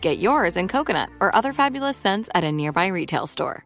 [0.00, 3.64] Get yours in coconut or other fabulous scents at a nearby retail store.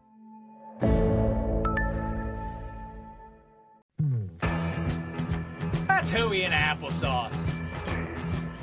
[5.87, 7.33] That's hooey in applesauce.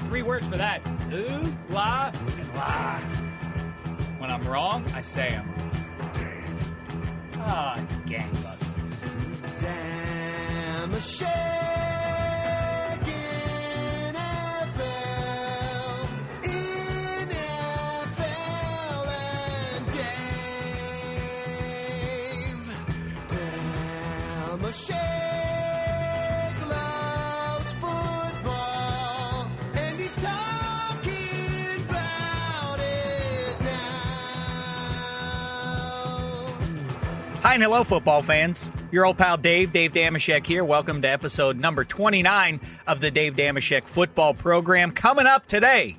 [0.01, 0.87] Three words for that.
[1.13, 4.21] Ooh, la, and live.
[4.21, 5.71] When I'm wrong, I say I'm wrong.
[7.39, 9.59] Ah, it's gangbusters.
[9.59, 11.01] Damn a
[37.53, 38.71] Hi and hello, football fans.
[38.93, 40.65] Your old pal Dave, Dave Dameshek here.
[40.65, 44.91] Welcome to episode number 29 of the Dave Dameshek football program.
[44.91, 45.99] Coming up today,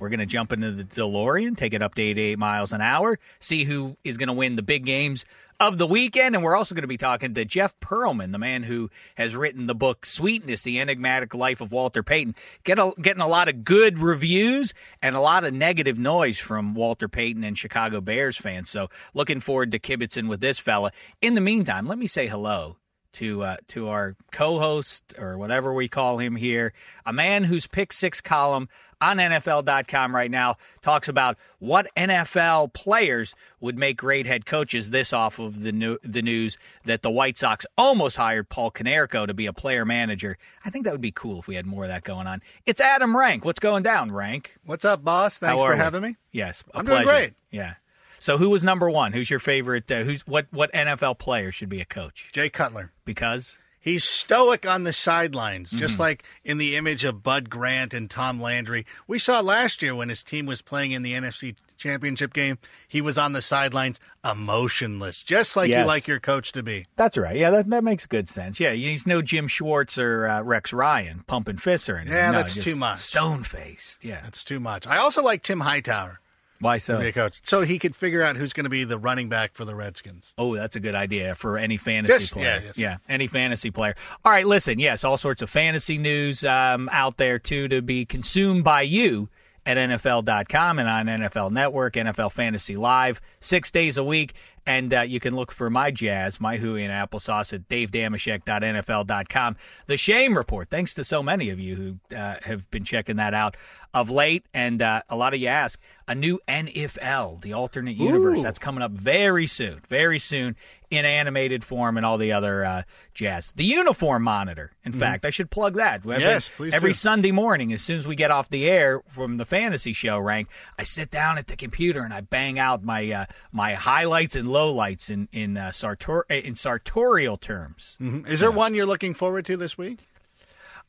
[0.00, 3.18] we're going to jump into the DeLorean, take it up to 88 miles an hour,
[3.40, 5.24] see who is going to win the big games
[5.60, 6.34] of the weekend.
[6.34, 9.66] And we're also going to be talking to Jeff Pearlman, the man who has written
[9.66, 12.34] the book Sweetness, The Enigmatic Life of Walter Payton.
[12.64, 16.74] Get a, getting a lot of good reviews and a lot of negative noise from
[16.74, 18.70] Walter Payton and Chicago Bears fans.
[18.70, 20.92] So looking forward to kibitzing with this fella.
[21.20, 22.76] In the meantime, let me say hello
[23.14, 26.72] to uh, to our co-host or whatever we call him here,
[27.06, 28.68] a man whose pick six column
[29.00, 34.90] on NFL.com right now talks about what NFL players would make great head coaches.
[34.90, 39.26] This off of the new, the news that the White Sox almost hired Paul Konerko
[39.26, 40.36] to be a player manager.
[40.64, 42.42] I think that would be cool if we had more of that going on.
[42.66, 43.44] It's Adam Rank.
[43.44, 44.56] What's going down, Rank?
[44.64, 45.38] What's up, boss?
[45.38, 45.76] Thanks for we?
[45.76, 46.16] having me.
[46.32, 47.34] Yes, I'm doing great.
[47.50, 47.74] Yeah.
[48.20, 49.12] So who was number one?
[49.12, 49.90] Who's your favorite?
[49.90, 50.46] Uh, who's what?
[50.50, 52.30] What NFL player should be a coach?
[52.32, 52.92] Jay Cutler.
[53.04, 55.78] Because He's stoic on the sidelines, Mm-hmm.
[55.78, 58.84] just like in the image of Bud Grant and Tom Landry.
[59.06, 62.58] We saw last year when his team was playing in the NFC Championship game,
[62.88, 64.00] he was on the sidelines,
[64.48, 65.82] emotionless, just like Yes.
[65.82, 66.86] you like your coach to be.
[66.96, 67.36] That's right.
[67.36, 68.58] Yeah, that, that makes good sense.
[68.58, 72.16] Yeah, he's no Jim Schwartz or uh, Rex Ryan pumping fists or anything.
[72.16, 72.98] Yeah, No, that's too much.
[72.98, 74.04] Stone faced.
[74.04, 74.20] Yeah.
[74.22, 74.86] That's too much.
[74.86, 76.20] I also like Tim Hightower
[76.60, 76.98] Why to so?
[76.98, 79.54] be a coach, so he could figure out who's going to be the running back
[79.54, 80.34] for the Redskins.
[80.36, 82.62] Oh, that's a good idea for any fantasy player.
[82.64, 83.00] yeah, yes.
[83.08, 83.94] any fantasy player.
[84.24, 84.78] All right, listen.
[84.78, 89.28] Yes, all sorts of fantasy news um, out there too to be consumed by you
[89.68, 94.34] at NFL.com and on NFL Network, NFL Fantasy Live, six days a week.
[94.68, 99.56] And uh, you can look for my jazz, my hooey and applesauce at davedameshek.nfl.com.
[99.86, 100.68] The Shame Report.
[100.68, 101.74] Thanks to so many of you
[102.10, 103.56] who uh, have been checking that out
[103.94, 104.44] of late.
[104.52, 108.40] And uh, a lot of you ask, a new NFL, the alternate universe.
[108.40, 108.42] Ooh.
[108.42, 110.54] That's coming up very soon, very soon
[110.90, 112.82] in animated form and all the other uh,
[113.12, 113.52] jazz.
[113.54, 114.72] The uniform monitor.
[114.84, 115.96] In fact, I should plug that.
[115.96, 116.22] Every, Mm-hmm.
[116.22, 116.94] Yes, please Every do.
[116.94, 120.48] Sunday morning, as soon as we get off the air from the fantasy show rank,
[120.78, 124.48] I sit down at the computer and I bang out my uh, my highlights and
[124.58, 127.96] lowlights in in uh, sartor- in sartorial terms.
[128.00, 129.98] Is there one you're looking forward to this week?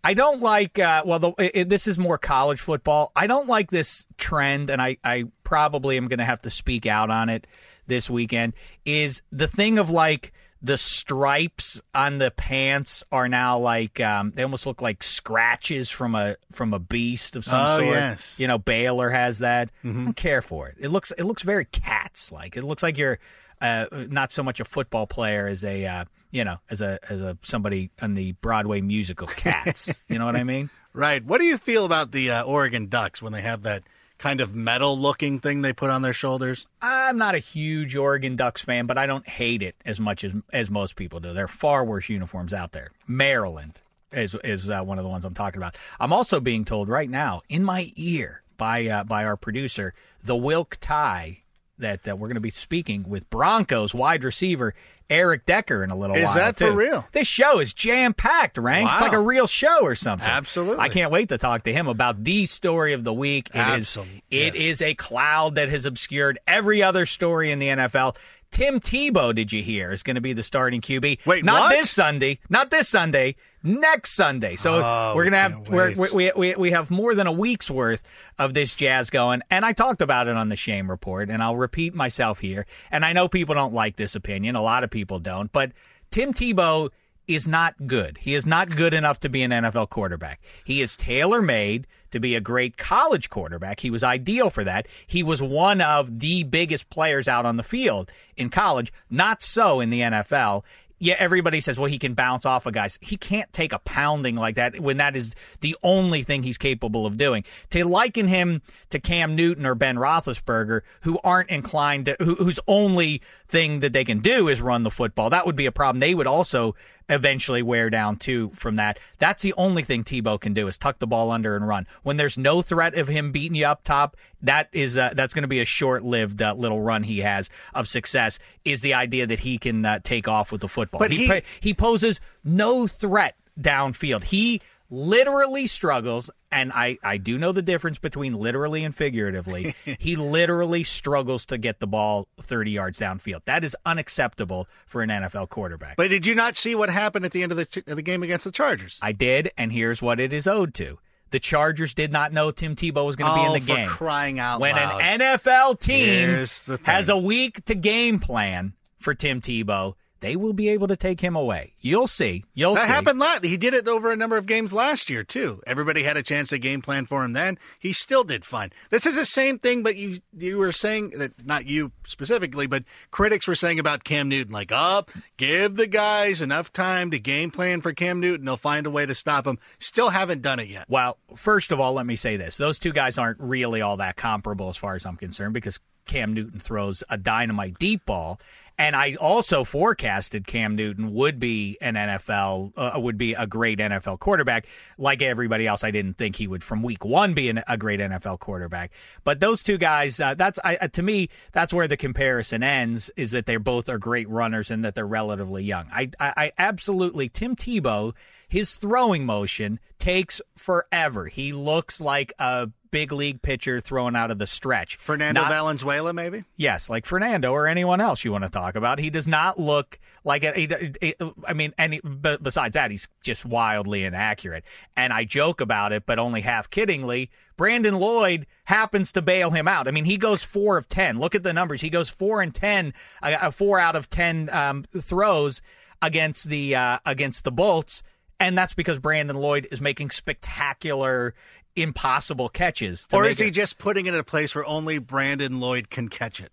[0.03, 0.79] I don't like.
[0.79, 3.11] Uh, well, the, it, this is more college football.
[3.15, 6.85] I don't like this trend, and I, I probably am going to have to speak
[6.85, 7.45] out on it
[7.87, 8.53] this weekend.
[8.85, 10.31] Is the thing of like
[10.61, 16.15] the stripes on the pants are now like um, they almost look like scratches from
[16.15, 17.95] a from a beast of some Oh, sort.
[17.95, 18.35] yes.
[18.39, 19.69] You know, Baylor has that.
[19.83, 20.75] I don't care for it.
[20.79, 22.55] It looks it looks very cats like.
[22.55, 23.19] It looks like you're
[23.61, 27.21] uh, not so much a football player as a uh, you know as a as
[27.21, 30.01] a somebody on the Broadway musical Cats.
[30.07, 30.69] you know what I mean?
[30.91, 31.23] Right.
[31.23, 33.83] What do you feel about the uh, Oregon Ducks when they have that
[34.17, 36.65] kind of metal looking thing they put on their shoulders?
[36.81, 40.33] I'm not a huge Oregon Ducks fan, but I don't hate it as much as
[40.51, 41.31] as most people do.
[41.31, 42.89] There are far worse uniforms out there.
[43.07, 43.79] Maryland
[44.11, 45.75] is is uh, one of the ones I'm talking about.
[45.99, 50.35] I'm also being told right now in my ear by uh, by our producer the
[50.35, 51.43] Wilk tie
[51.79, 54.73] that uh, we're going to be speaking with Broncos wide receiver
[55.09, 56.29] Eric Decker in a little Is while.
[56.29, 57.07] Is that for real?
[57.13, 58.89] This show is jam packed, Rank.
[58.91, 60.27] It's like a real show or something.
[60.27, 60.77] Absolutely.
[60.79, 63.49] I can't wait to talk to him about the story of the week.
[63.53, 63.63] It is
[63.97, 64.23] Absolutely.
[64.29, 64.63] it Yes.
[64.63, 68.17] is a cloud that has obscured every other story in the NFL.
[68.51, 71.25] Tim Tebow, did you hear, is going to be the starting QB.
[71.25, 71.69] Wait, not what?
[71.69, 74.55] this Sunday, not this Sunday, next Sunday.
[74.55, 78.03] So Oh, we're gonna have we're, we we we have more than a week's worth
[78.37, 81.57] of this jazz going, and I talked about it on the Shame Report, and I'll
[81.57, 82.65] repeat myself here.
[82.91, 85.71] And I know people don't like this opinion, a lot of people don't, but
[86.11, 86.89] Tim Tebow
[87.27, 88.17] is not good.
[88.17, 90.41] He is not good enough to be an NFL quarterback.
[90.65, 93.81] He is tailor made to be a great college quarterback.
[93.81, 94.87] He was ideal for that.
[95.05, 99.79] He was one of the biggest players out on the field in college, not so
[99.79, 100.63] in the NFL.
[100.99, 102.99] Yeah, everybody says, well, he can bounce off of guys.
[103.01, 107.05] He can't take a pounding like that when that is the only thing he's capable
[107.05, 107.45] of doing.
[107.71, 112.59] To liken him to Cam Newton or Ben Roethlisberger, who aren't inclined to, who, whose
[112.67, 115.99] only thing that they can do is run the football, that would be a problem.
[115.99, 116.75] They would also
[117.09, 118.99] eventually wear down too from that.
[119.17, 121.87] That's the only thing Tebow can do is tuck the ball under and run.
[122.03, 125.41] When there's no threat of him beating you up top, that is uh, that's going
[125.43, 128.39] to be a short-lived uh, little run he has of success.
[128.63, 130.99] Is the idea that he can uh, take off with the football?
[130.99, 134.23] But he- pa- he poses no threat downfield.
[134.23, 139.75] He literally struggles, and I, I do know the difference between literally and figuratively.
[139.99, 143.41] he literally struggles to get the ball 30 yards downfield.
[143.45, 145.97] That is unacceptable for an NFL quarterback.
[145.97, 148.23] But did you not see what happened at the end of the, of the game
[148.23, 148.99] against the Chargers?
[149.01, 150.99] I did, and here's what it is owed to.
[151.31, 153.75] The Chargers did not know Tim Tebow was going to be Oh, in the for
[153.75, 153.87] game.
[153.87, 154.99] crying out when loud.
[155.01, 160.69] an NFL team has a week to game plan for Tim Tebow, they will be
[160.69, 161.73] able to take him away.
[161.79, 162.43] You'll see.
[162.53, 162.93] You'll That see.
[162.93, 163.43] happened last.
[163.43, 165.61] He did it over a number of games last year too.
[165.65, 167.57] Everybody had a chance to game plan for him then.
[167.79, 168.71] He still did fine.
[168.89, 172.83] This is the same thing, but you you were saying that not you specifically, but
[173.11, 177.51] critics were saying about Cam Newton, like, up, give the guys enough time to game
[177.51, 178.45] plan for Cam Newton.
[178.45, 179.59] They'll find a way to stop him.
[179.79, 180.85] Still haven't done it yet.
[180.89, 182.57] Well, first of all, let me say this.
[182.57, 186.33] Those two guys aren't really all that comparable as far as I'm concerned because Cam
[186.33, 188.39] Newton throws a dynamite deep ball.
[188.79, 193.77] And I also forecasted Cam Newton would be an NFL, uh, would be a great
[193.77, 194.67] NFL quarterback.
[194.97, 197.99] Like everybody else, I didn't think he would from week one be an, a great
[197.99, 198.93] NFL quarterback.
[199.25, 203.11] But those two guys, uh, that's I, uh, to me, that's where the comparison ends.
[203.17, 205.87] Is that they're both are great runners and that they're relatively young.
[205.91, 208.13] I, I, I absolutely Tim Tebow,
[208.47, 211.27] his throwing motion takes forever.
[211.27, 214.97] He looks like a big league pitcher thrown out of the stretch.
[214.97, 216.43] Fernando Not- Valenzuela, maybe.
[216.57, 218.99] Yes, like Fernando or anyone else you want to talk about.
[218.99, 221.15] He does not look like a, he- he-
[221.47, 224.63] I mean, and but besides that, he's just wildly inaccurate.
[224.97, 227.29] And I joke about it, but only half kiddingly.
[227.57, 229.87] Brandon Lloyd happens to bail him out.
[229.87, 231.19] I mean, he goes four of ten.
[231.19, 231.81] Look at the numbers.
[231.81, 235.61] He goes four and ten, uh, uh, four out of ten um, throws
[236.01, 238.01] against the uh, against the Bolts,
[238.39, 241.33] and that's because Brandon Lloyd is making spectacular,
[241.81, 243.07] impossible catches.
[243.07, 245.89] to Or is he it- just putting it in a place where only Brandon Lloyd
[245.89, 246.51] can catch it?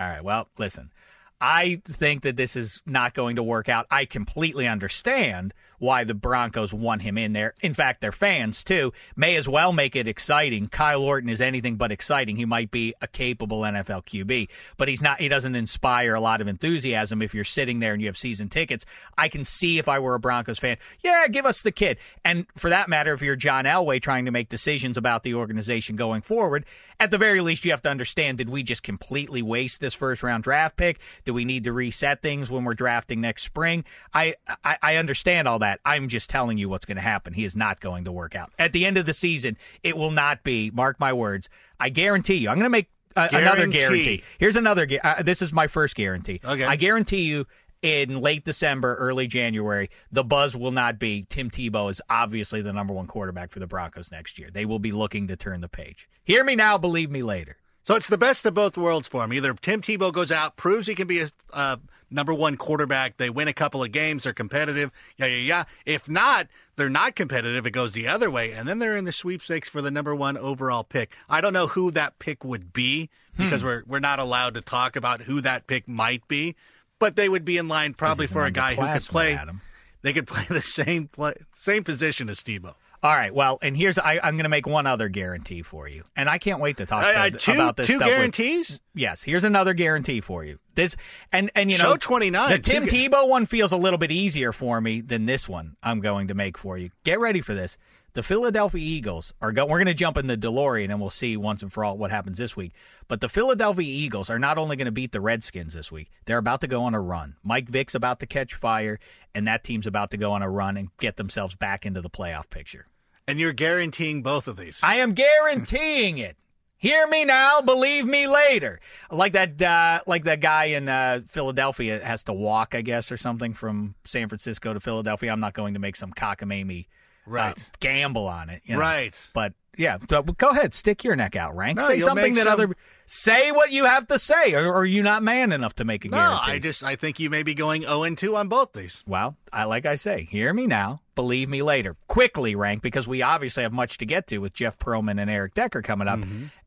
[0.00, 0.22] All right.
[0.22, 0.90] Well, listen.
[1.40, 3.86] I think that this is not going to work out.
[3.90, 7.54] I completely understand why the Broncos want him in there.
[7.60, 10.68] In fact, their fans too may as well make it exciting.
[10.68, 12.36] Kyle Orton is anything but exciting.
[12.36, 16.40] He might be a capable NFL QB, but he's not he doesn't inspire a lot
[16.40, 18.84] of enthusiasm if you're sitting there and you have season tickets.
[19.16, 21.98] I can see if I were a Broncos fan, yeah, give us the kid.
[22.24, 25.96] And for that matter, if you're John Elway trying to make decisions about the organization
[25.96, 26.64] going forward,
[27.00, 30.22] at the very least you have to understand did we just completely waste this first
[30.22, 30.98] round draft pick?
[31.28, 33.84] Do we need to reset things when we're drafting next spring?
[34.14, 35.78] I I, I understand all that.
[35.84, 37.34] I'm just telling you what's going to happen.
[37.34, 38.50] He is not going to work out.
[38.58, 42.36] At the end of the season, it will not be, mark my words, I guarantee
[42.36, 42.48] you.
[42.48, 43.78] I'm going to make uh, another Guarantee.
[43.78, 44.22] guarantee.
[44.38, 46.40] Here's another gu- uh, this is my first guarantee.
[46.42, 46.64] Okay.
[46.64, 47.46] I guarantee you
[47.82, 52.72] in late December, early January, the buzz will not be Tim Tebow is obviously the
[52.72, 54.48] number one quarterback for the Broncos next year.
[54.50, 56.08] They will be looking to turn the page.
[56.24, 57.58] Hear me now, believe me later.
[57.88, 59.32] So it's the best of both worlds for him.
[59.32, 61.78] Either Tim Tebow goes out, proves he can be a uh,
[62.10, 65.64] number one quarterback, they win a couple of games, they're competitive, yeah, yeah, yeah.
[65.86, 69.10] If not, they're not competitive, it goes the other way, and then they're in the
[69.10, 71.14] sweepstakes for the number one overall pick.
[71.30, 74.94] I don't know who that pick would be because we're we're not allowed to talk
[74.94, 76.56] about who that pick might be,
[76.98, 79.32] but they would be in line probably for a guy who could play.
[79.32, 79.62] Adam.
[80.02, 82.74] They could play the same play, same position as Tebow.
[83.02, 83.32] All right.
[83.32, 86.38] Well, and here's I, I'm going to make one other guarantee for you, and I
[86.38, 88.80] can't wait to talk Uh, to, two about this two stuff with- guarantees.
[88.94, 90.58] Yes, here's another guarantee for you.
[90.74, 90.96] This
[91.32, 94.10] and and you Show know 29, The Tim gu- Tebow one feels a little bit
[94.10, 95.76] easier for me than this one.
[95.82, 96.90] I'm going to make for you.
[97.04, 97.78] Get ready for this.
[98.14, 99.66] The Philadelphia Eagles are go.
[99.66, 102.10] We're going to jump in the DeLorean and we'll see once and for all what
[102.10, 102.72] happens this week.
[103.06, 106.38] But the Philadelphia Eagles are not only going to beat the Redskins this week, they're
[106.38, 107.36] about to go on a run.
[107.44, 108.98] Mike Vick's about to catch fire,
[109.34, 112.10] and that team's about to go on a run and get themselves back into the
[112.10, 112.86] playoff picture.
[113.26, 114.80] And you're guaranteeing both of these.
[114.82, 116.36] I am guaranteeing it.
[116.80, 118.80] Hear me now, believe me later.
[119.10, 123.16] Like that, uh, like that guy in uh, Philadelphia has to walk, I guess, or
[123.16, 125.32] something from San Francisco to Philadelphia.
[125.32, 126.86] I'm not going to make some cockamamie
[127.28, 127.70] uh, Right.
[127.80, 128.80] gamble on it, you know.
[128.80, 129.30] Right.
[129.34, 131.78] But yeah, so go ahead, stick your neck out, Rank.
[131.78, 132.74] No, say something that some- other
[133.06, 136.04] say what you have to say, or, or are you not man enough to make
[136.04, 136.50] a No, guarantee?
[136.52, 139.02] I just I think you may be going 0 and 2 on both these.
[139.06, 141.96] Well, I like I say, hear me now, believe me later.
[142.08, 145.54] Quickly, rank because we obviously have much to get to with Jeff Pearlman and Eric
[145.54, 146.18] Decker coming up.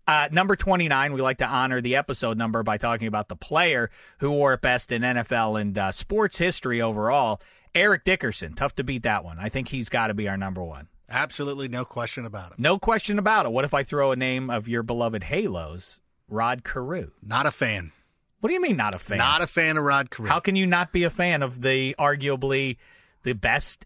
[0.08, 3.36] Uh, number twenty nine, we like to honor the episode number by talking about the
[3.36, 3.89] player
[4.20, 7.39] who wore it best in NFL and uh, sports history overall.
[7.73, 9.37] Eric Dickerson, tough to beat that one.
[9.39, 10.87] I think he's got to be our number one.
[11.09, 12.59] Absolutely no question about it.
[12.59, 13.51] No question about it.
[13.51, 15.99] What if I throw a name of your beloved Halos,
[16.29, 17.11] Rod Carew?
[17.21, 17.91] Not a fan.
[18.39, 19.17] What do you mean, not a fan?
[19.19, 20.27] Not a fan of Rod Carew.
[20.29, 22.77] How can you not be a fan of the arguably
[23.23, 23.85] the best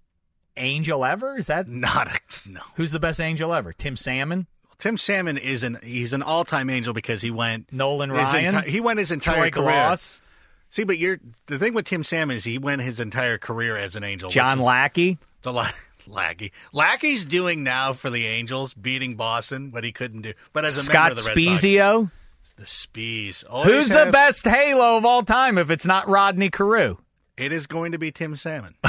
[0.55, 1.37] angel ever?
[1.37, 2.61] Is that Not a no.
[2.75, 3.73] who's the best angel ever?
[3.73, 8.11] Tim Salmon, Tim Salmon is an he's an all time angel because he went Nolan
[8.11, 9.73] Ryan, enti- he went his entire Troy career.
[9.75, 10.21] Glaus,
[10.69, 13.95] See, but you're the thing with Tim Salmon is he went his entire career as
[13.95, 14.29] an angel.
[14.29, 15.17] John is- Lackey.
[15.39, 15.73] It's a lot.
[16.07, 16.51] Lackey.
[16.71, 20.33] Lackey's doing now for the Angels, beating Boston, what he couldn't do.
[20.53, 22.11] But as a Scott member of the Red Sox, Spiezio.
[22.57, 23.43] the Spees.
[23.63, 26.97] Who's the best Halo of all time if it's not Rodney Carew?
[27.37, 28.75] It is going to be Tim Salmon.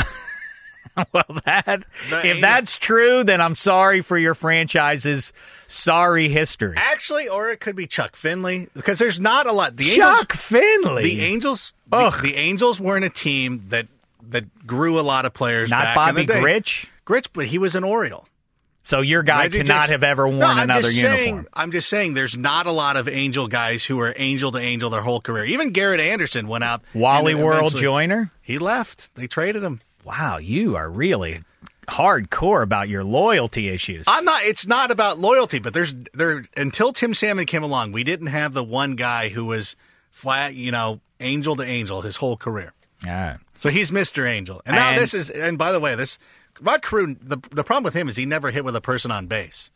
[1.12, 5.32] well, that The if that's true, then I'm sorry for your franchise's
[5.66, 6.74] sorry history.
[6.76, 9.76] Actually, or it could be Chuck Finley because there's not a lot.
[9.76, 11.02] The Chuck Angels, Finley.
[11.02, 13.88] the Angels, the, the Angels weren't a team that
[14.30, 15.70] that grew a lot of players.
[15.70, 16.40] not back Bobby in the day.
[16.40, 16.86] Grich.
[17.06, 18.26] Grich, but he was an Oriole.
[18.82, 21.16] So your guy Reggie cannot Jackson- have ever worn No, I'm another uniform.
[21.16, 24.58] Saying, I'm just saying, there's not a lot of Angel guys who are Angel to
[24.58, 25.44] Angel their whole career.
[25.44, 26.82] Even Garrett Anderson went out.
[26.94, 28.30] Wally World Joyner.
[28.42, 29.12] He left.
[29.16, 29.80] They traded him.
[30.06, 31.42] Wow, you are really
[31.88, 34.04] hardcore about your loyalty issues.
[34.08, 34.42] I'm not.
[34.44, 38.54] It's not about loyalty, but there's there until Tim Salmon came along, we didn't have
[38.54, 39.76] the one guy who was
[40.10, 42.72] flat, you know, angel to angel his whole career.
[43.04, 43.36] All right.
[43.58, 44.28] So he's Mr.
[44.28, 44.62] Angel.
[44.66, 45.30] And now And- this is.
[45.30, 46.18] And by the way, this
[46.60, 47.16] Rod Carew.
[47.20, 49.70] The the problem with him is he never hit with a person on base.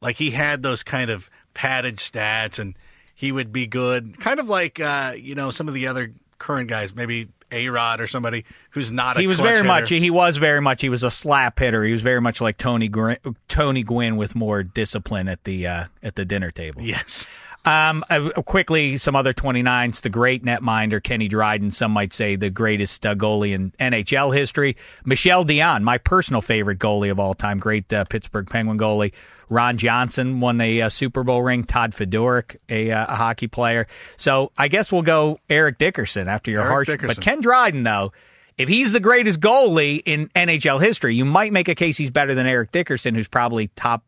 [0.00, 2.74] Like he had those kind of padded stats, and
[3.14, 6.68] he would be good, kind of like uh, you know some of the other current
[6.68, 9.16] guys, maybe A Rod or somebody who's not.
[9.16, 9.68] a He was very hitter.
[9.68, 9.88] much.
[9.90, 10.80] He was very much.
[10.80, 11.84] He was a slap hitter.
[11.84, 13.12] He was very much like Tony Gr-
[13.48, 16.82] Tony Gwynn with more discipline at the uh, at the dinner table.
[16.82, 17.26] Yes.
[17.64, 20.00] Um, uh, quickly, some other 29s.
[20.00, 24.76] The great netminder, Kenny Dryden, some might say the greatest uh, goalie in NHL history.
[25.04, 29.12] Michel Dion, my personal favorite goalie of all time, great uh, Pittsburgh Penguin goalie.
[29.48, 31.62] Ron Johnson won a uh, Super Bowl ring.
[31.62, 33.86] Todd Fedoruk, a, uh, a hockey player.
[34.16, 36.86] So I guess we'll go Eric Dickerson after your Eric harsh.
[36.88, 37.14] Dickerson.
[37.16, 38.12] But Ken Dryden, though,
[38.58, 42.34] if he's the greatest goalie in NHL history, you might make a case he's better
[42.34, 44.02] than Eric Dickerson, who's probably top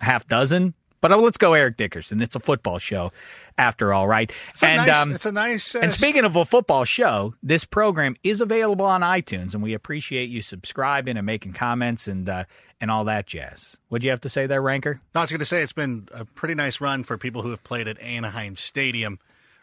[0.00, 0.74] half dozen.
[1.00, 2.20] But uh, let's go Eric Dickerson.
[2.20, 3.12] It's a football show,
[3.56, 4.30] after all, right?
[4.50, 4.96] It's a and nice.
[4.96, 5.74] um, it's a nice.
[5.74, 9.74] Uh, and speaking of a football show, this program is available on iTunes, and we
[9.74, 12.44] appreciate you subscribing and making comments and uh,
[12.80, 13.76] and all that jazz.
[13.88, 15.00] What'd you have to say there, Ranker?
[15.14, 17.50] No, I was going to say it's been a pretty nice run for people who
[17.50, 19.18] have played at Anaheim Stadium.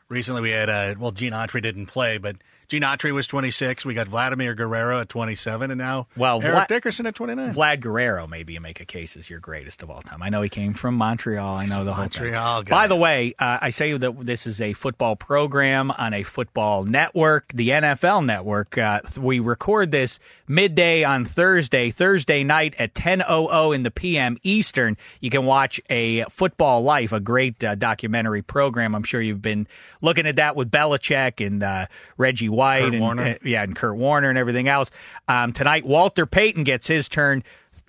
[0.09, 2.37] Recently, we had uh, well, Gene Autry didn't play, but
[2.69, 3.85] Gene Autry was 26.
[3.85, 7.53] We got Vladimir Guerrero at 27, and now Well, Eric Dickerson at 29.
[7.53, 10.21] Vlad Guerrero, maybe you make a case is your greatest of all time.
[10.21, 11.55] I know he came from Montreal.
[11.55, 12.65] I know the whole Montreal thing.
[12.65, 12.75] guy.
[12.75, 16.83] By the way, uh, I say that this is a football program on a football
[16.83, 18.77] network, the NFL network.
[18.77, 24.37] Uh, we record this midday on Thursday, Thursday night at 10:00 in the p.m.
[24.43, 24.97] Eastern.
[25.21, 28.93] You can watch a Football Life, a great uh, documentary program.
[28.93, 29.67] I'm sure you've been
[30.01, 31.85] looking at that with Belichick and uh,
[32.17, 33.37] Reggie White Kurt and Warner.
[33.43, 34.91] yeah, and Kurt Warner and everything else.
[35.27, 37.43] Um, tonight, Walter Payton gets his turn.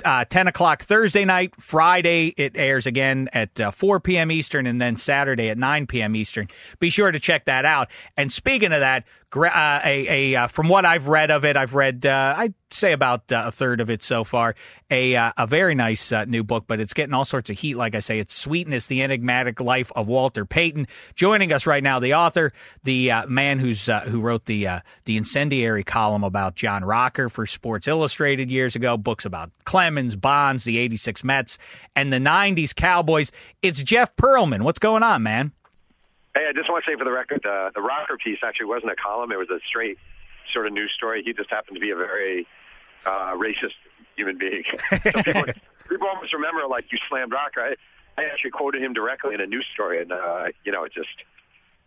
[0.05, 1.55] uh, 10 o'clock Thursday night.
[1.61, 4.31] Friday, it airs again at uh, 4 p.m.
[4.31, 6.15] Eastern, and then Saturday at 9 p.m.
[6.15, 6.47] Eastern.
[6.79, 7.89] Be sure to check that out.
[8.17, 9.05] And speaking of that,
[9.37, 12.93] uh, a, a uh, from what I've read of it, I've read, uh, I'd say
[12.93, 14.55] about uh, a third of it so far.
[14.91, 17.77] A, uh, a very nice uh, new book, but it's getting all sorts of heat.
[17.77, 20.89] Like I say, it's Sweetness, the Enigmatic Life of Walter Payton.
[21.15, 22.53] Joining us right now, the author,
[22.85, 24.67] the man who's who wrote the
[25.05, 30.65] the incendiary column about John Rocker for Sports Illustrated years ago, books about Clemens, Bonds,
[30.65, 31.59] the '86 Mets,
[31.95, 33.31] and the '90s Cowboys.
[33.63, 34.63] It's Jeff Pearlman.
[34.63, 35.53] What's going on, man?
[36.39, 38.93] Hey, I just want to say for the record, uh, the rocker piece actually wasn't
[38.93, 39.99] a column; it was a straight
[40.55, 41.23] sort of news story.
[41.25, 42.47] He just happened to be a very
[43.05, 43.75] uh, racist
[44.17, 44.63] human being.
[44.91, 45.45] so people,
[45.89, 47.61] people almost remember like you slammed rocker.
[47.61, 47.75] I,
[48.21, 51.09] I actually quoted him directly in a news story, and uh, you know, it just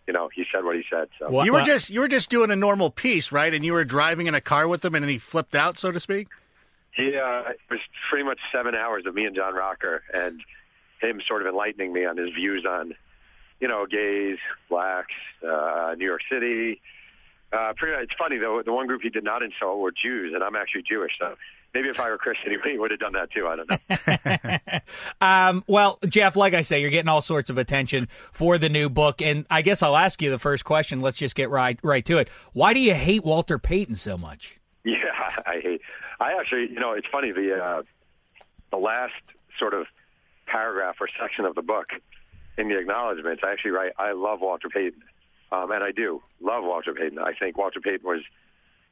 [0.07, 1.07] you know, he said what he said.
[1.19, 3.53] So What- You were just you were just doing a normal piece, right?
[3.53, 5.91] And you were driving in a car with him, and then he flipped out, so
[5.93, 6.27] to speak.
[6.93, 7.79] he uh, it was
[8.09, 10.41] pretty much seven hours of me and John Rocker, and
[11.01, 12.93] him sort of enlightening me on his views on,
[13.61, 14.37] you know, gays,
[14.69, 15.13] blacks,
[15.47, 16.81] uh, New York City.
[17.53, 18.61] Uh, pretty, it's funny though.
[18.65, 21.35] The one group he did not insult were Jews, and I'm actually Jewish, so
[21.73, 23.47] maybe if I were Christian, he would have done that too.
[23.47, 24.79] I don't know.
[25.21, 28.89] Um, well, Jeff, like I say, you're getting all sorts of attention for the new
[28.89, 30.99] book, and I guess I'll ask you the first question.
[30.99, 32.29] Let's just get right right to it.
[32.53, 34.59] Why do you hate Walter Payton so much?
[34.83, 35.81] Yeah, I hate.
[36.19, 37.31] I actually, you know, it's funny.
[37.31, 37.83] The uh,
[38.71, 39.13] the last
[39.59, 39.85] sort of
[40.47, 41.85] paragraph or section of the book
[42.57, 45.01] in the acknowledgments, I actually write, "I love Walter Payton,"
[45.51, 47.19] um, and I do love Walter Payton.
[47.19, 48.21] I think Walter Payton was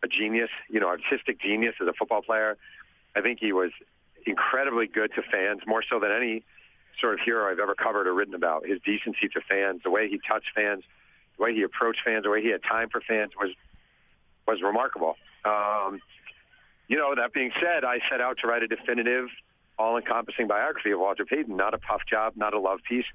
[0.03, 2.57] a genius, you know, artistic genius as a football player.
[3.15, 3.71] I think he was
[4.25, 6.43] incredibly good to fans, more so than any
[6.99, 8.65] sort of hero I've ever covered or written about.
[8.65, 10.83] His decency to fans, the way he touched fans,
[11.37, 13.51] the way he approached fans, the way he had time for fans was
[14.47, 15.15] was remarkable.
[15.45, 16.01] Um,
[16.87, 19.27] you know, that being said, I set out to write a definitive,
[19.77, 23.05] all encompassing biography of Walter Payton, not a puff job, not a love piece,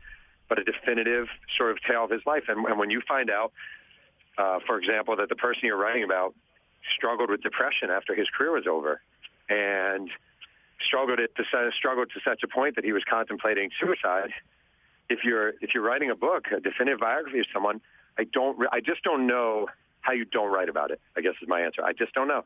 [0.49, 2.45] but a definitive sort of tale of his life.
[2.49, 3.53] And, and when you find out,
[4.39, 6.35] uh, for example, that the person you're writing about
[6.97, 9.01] struggled with depression after his career was over
[9.49, 10.11] and
[10.87, 11.45] struggled it to
[11.77, 14.31] struggled to such a point that he was contemplating suicide.
[15.09, 17.81] If you're if you're writing a book, a definitive biography of someone,
[18.19, 19.69] I don't I just don't know
[20.01, 21.01] how you don't write about it.
[21.17, 21.83] I guess is my answer.
[21.83, 22.45] I just don't know.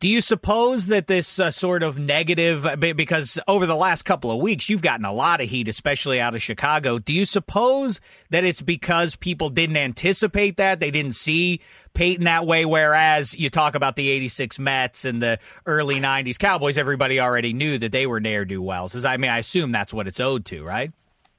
[0.00, 4.40] Do you suppose that this uh, sort of negative, because over the last couple of
[4.40, 6.98] weeks, you've gotten a lot of heat, especially out of Chicago.
[6.98, 10.80] Do you suppose that it's because people didn't anticipate that?
[10.80, 11.60] They didn't see
[11.94, 16.78] Payton that way, whereas you talk about the 86 Mets and the early 90s Cowboys,
[16.78, 19.04] everybody already knew that they were ne'er do wells.
[19.04, 20.92] I mean, I assume that's what it's owed to, right?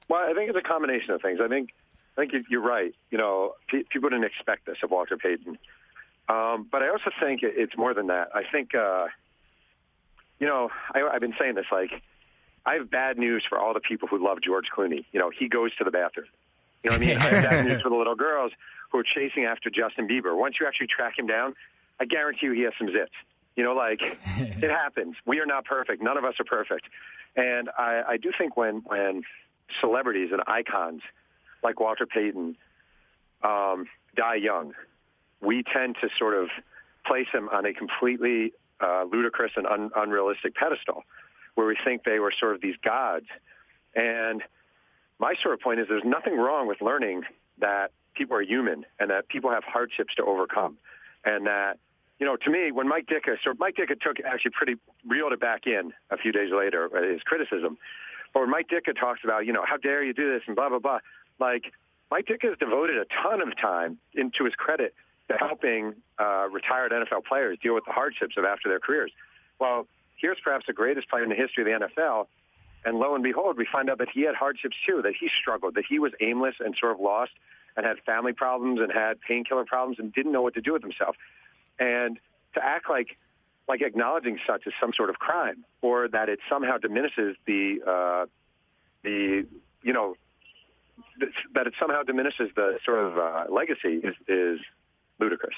[0.09, 1.39] Well, I think it's a combination of things.
[1.41, 1.69] I think
[2.17, 2.93] I think you- you're right.
[3.09, 5.57] You know, people didn't expect this of Walter Payton,
[6.29, 8.29] um, but I also think it's more than that.
[8.33, 9.07] I think, uh,
[10.39, 11.65] you know, I, I've been saying this.
[11.71, 11.91] Like,
[12.65, 15.05] I have bad news for all the people who love George Clooney.
[15.11, 16.27] You know, he goes to the bathroom.
[16.83, 17.17] You know what I mean?
[17.17, 18.51] I have bad news for the little girls
[18.91, 20.37] who are chasing after Justin Bieber.
[20.37, 21.55] Once you actually track him down,
[21.99, 23.07] I guarantee you he has some zits.
[23.55, 24.01] You know, like
[24.37, 25.15] it happens.
[25.25, 26.01] We are not perfect.
[26.01, 26.87] None of us are perfect.
[27.35, 29.23] And I, I do think when when
[29.79, 31.01] celebrities and icons
[31.63, 32.57] like Walter Payton
[33.43, 34.73] um, die young,
[35.41, 36.49] we tend to sort of
[37.05, 41.03] place them on a completely uh, ludicrous and un- unrealistic pedestal,
[41.55, 43.25] where we think they were sort of these gods.
[43.95, 44.41] And
[45.19, 47.23] my sort of point is, there's nothing wrong with learning
[47.59, 50.77] that people are human and that people have hardships to overcome,
[51.25, 51.77] and that
[52.19, 54.75] you know, to me, when Mike Ditka, so Mike Ditka took actually pretty
[55.07, 57.79] reeled it back in a few days later, uh, his criticism.
[58.31, 60.69] But when Mike Ditka talks about, you know, how dare you do this and blah
[60.69, 60.99] blah blah,
[61.39, 61.73] like
[62.11, 64.93] Mike Ditka has devoted a ton of time, into his credit,
[65.31, 69.11] to helping uh, retired NFL players deal with the hardships of after their careers.
[69.59, 69.87] Well,
[70.19, 72.27] here's perhaps the greatest player in the history of the NFL,
[72.83, 75.75] and lo and behold, we find out that he had hardships too, that he struggled,
[75.75, 77.31] that he was aimless and sort of lost,
[77.77, 80.81] and had family problems and had painkiller problems and didn't know what to do with
[80.81, 81.15] himself.
[81.79, 82.19] And
[82.55, 83.17] to act like
[83.67, 88.25] like acknowledging such is some sort of crime, or that it somehow diminishes the uh,
[89.03, 89.45] the
[89.83, 90.15] you know
[91.53, 94.59] that it somehow diminishes the sort of uh, legacy is is
[95.21, 95.55] ludicrous.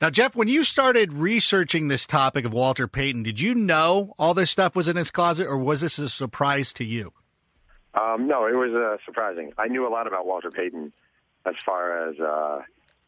[0.00, 4.32] Now, Jeff, when you started researching this topic of Walter Payton, did you know all
[4.32, 7.12] this stuff was in his closet, or was this a surprise to you?
[7.94, 9.52] Um, no, it was uh, surprising.
[9.58, 10.92] I knew a lot about Walter Payton
[11.46, 12.62] as far as uh,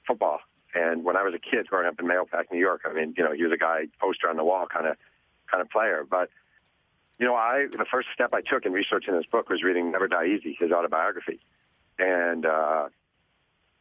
[0.05, 0.41] football,
[0.75, 3.23] and when I was a kid growing up in Mahopac, New York, I mean, you
[3.23, 4.97] know, he was a guy poster on the wall kind of
[5.49, 6.05] kind of player.
[6.09, 6.29] But
[7.21, 10.09] you know, I the first step I took in researching this book was reading Never
[10.09, 11.39] Die Easy, his autobiography,
[12.01, 12.89] and uh,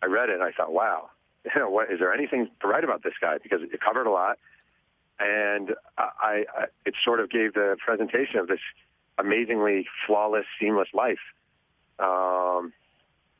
[0.02, 1.10] I read it and I thought, wow,
[1.56, 3.38] you know, what is there anything to write about this guy?
[3.42, 4.38] Because it covered a lot,
[5.20, 8.60] and I, I it sort of gave the presentation of this
[9.18, 11.20] amazingly flawless, seamless life.
[12.00, 12.74] Um,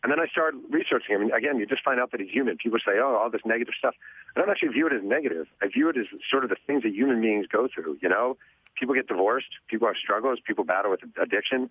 [0.02, 1.22] and then I started researching him.
[1.24, 2.58] And again, you just find out that he's human.
[2.58, 3.96] People say, "Oh, all this negative stuff."
[4.36, 5.48] I don't actually view it as negative.
[5.62, 7.98] I view it as sort of the things that human beings go through.
[8.02, 8.38] You know,
[8.80, 11.70] people get divorced, people have struggles, people battle with addiction.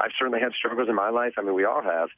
[0.00, 1.34] I've certainly had struggles in my life.
[1.38, 2.08] I mean, we all have.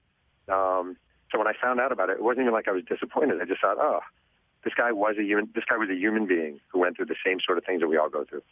[0.48, 0.96] Um,
[1.32, 3.40] so when I found out about it, it wasn't even like I was disappointed.
[3.40, 4.00] I just thought, "Oh,
[4.64, 5.48] this guy was a human.
[5.54, 7.88] This guy was a human being who went through the same sort of things that
[7.88, 8.42] we all go through."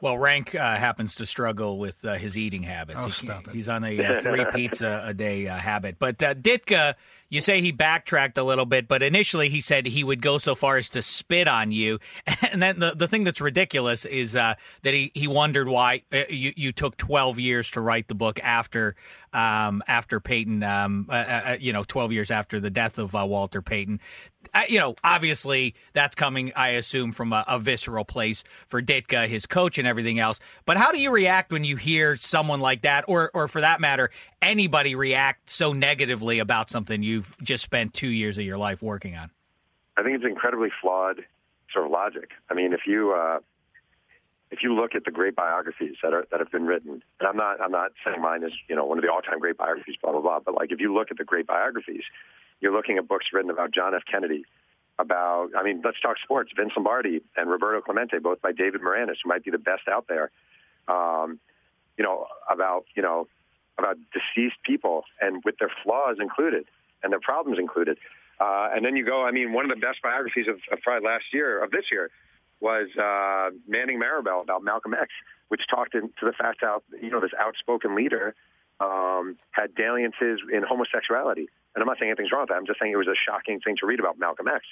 [0.00, 2.98] Well, Rank uh, happens to struggle with uh, his eating habits.
[3.00, 3.54] Oh, He- stop it.
[3.54, 5.98] He's on a uh, three pizza a day uh, habit.
[5.98, 6.94] But uh, Ditka,
[7.34, 10.54] you say he backtracked a little bit, but initially he said he would go so
[10.54, 11.98] far as to spit on you.
[12.54, 16.22] And then the, the thing that's ridiculous is uh, that he, he wondered why uh,
[16.28, 18.94] you, you took 12 years to write the book after
[19.34, 23.26] um, after Payton, um, uh, uh, you know, 12 years after the death of uh,
[23.26, 24.00] Walter Payton.
[24.52, 29.26] Uh, you know, obviously that's coming, I assume, from a, a visceral place for Ditka,
[29.26, 30.38] his coach, and everything else.
[30.66, 33.80] But how do you react when you hear someone like that, or, or for that
[33.80, 34.10] matter,
[34.44, 39.16] anybody react so negatively about something you've just spent two years of your life working
[39.16, 39.30] on?
[39.96, 41.24] I think it's incredibly flawed
[41.72, 42.30] sort of logic.
[42.50, 43.40] I mean, if you uh,
[44.50, 47.36] if you look at the great biographies that are that have been written, and I'm
[47.36, 49.96] not I'm not saying mine is you know one of the all time great biographies,
[50.02, 52.02] blah blah blah, but like if you look at the great biographies,
[52.60, 54.02] you're looking at books written about John F.
[54.10, 54.44] Kennedy,
[54.98, 59.16] about I mean, let's talk sports, Vince Lombardi and Roberto Clemente, both by David Maraniss,
[59.22, 60.30] who might be the best out there.
[60.86, 61.40] Um,
[61.96, 63.26] you know about you know
[63.78, 66.64] about deceased people and with their flaws included
[67.02, 67.98] and their problems included.
[68.40, 71.06] Uh, and then you go, I mean, one of the best biographies of, of probably
[71.06, 72.10] last year, of this year,
[72.60, 75.08] was uh, Manning Marable about Malcolm X,
[75.48, 78.34] which talked into the fact how, you know, this outspoken leader
[78.80, 81.48] um, had dalliances in homosexuality.
[81.74, 82.56] And I'm not saying anything's wrong with that.
[82.56, 84.64] I'm just saying it was a shocking thing to read about Malcolm X.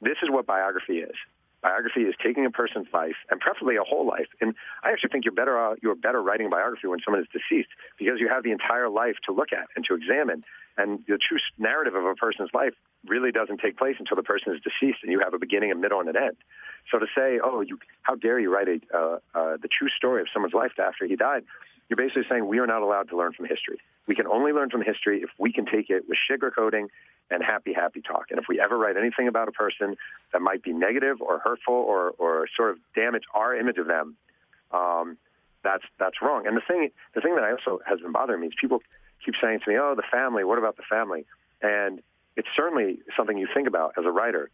[0.00, 1.14] This is what biography is.
[1.62, 4.26] Biography is taking a person's life and preferably a whole life.
[4.40, 7.70] And I actually think you're better uh, you're better writing biography when someone is deceased
[7.98, 10.44] because you have the entire life to look at and to examine.
[10.76, 12.72] And the true narrative of a person's life
[13.06, 15.74] really doesn't take place until the person is deceased and you have a beginning, a
[15.74, 16.36] middle, and an end.
[16.90, 20.20] So to say, oh, you, how dare you write a, uh, uh, the true story
[20.22, 21.44] of someone's life after he died?
[21.92, 23.76] You're basically saying we are not allowed to learn from history.
[24.06, 26.86] We can only learn from history if we can take it with sugarcoating
[27.30, 28.30] and happy, happy talk.
[28.30, 29.96] And if we ever write anything about a person
[30.32, 34.16] that might be negative or hurtful or, or sort of damage our image of them,
[34.70, 35.18] um,
[35.62, 36.46] that's that's wrong.
[36.46, 38.82] And the thing the thing that I also has been bothering me is people
[39.22, 40.44] keep saying to me, "Oh, the family.
[40.44, 41.26] What about the family?"
[41.60, 42.00] And
[42.36, 44.48] it's certainly something you think about as a writer.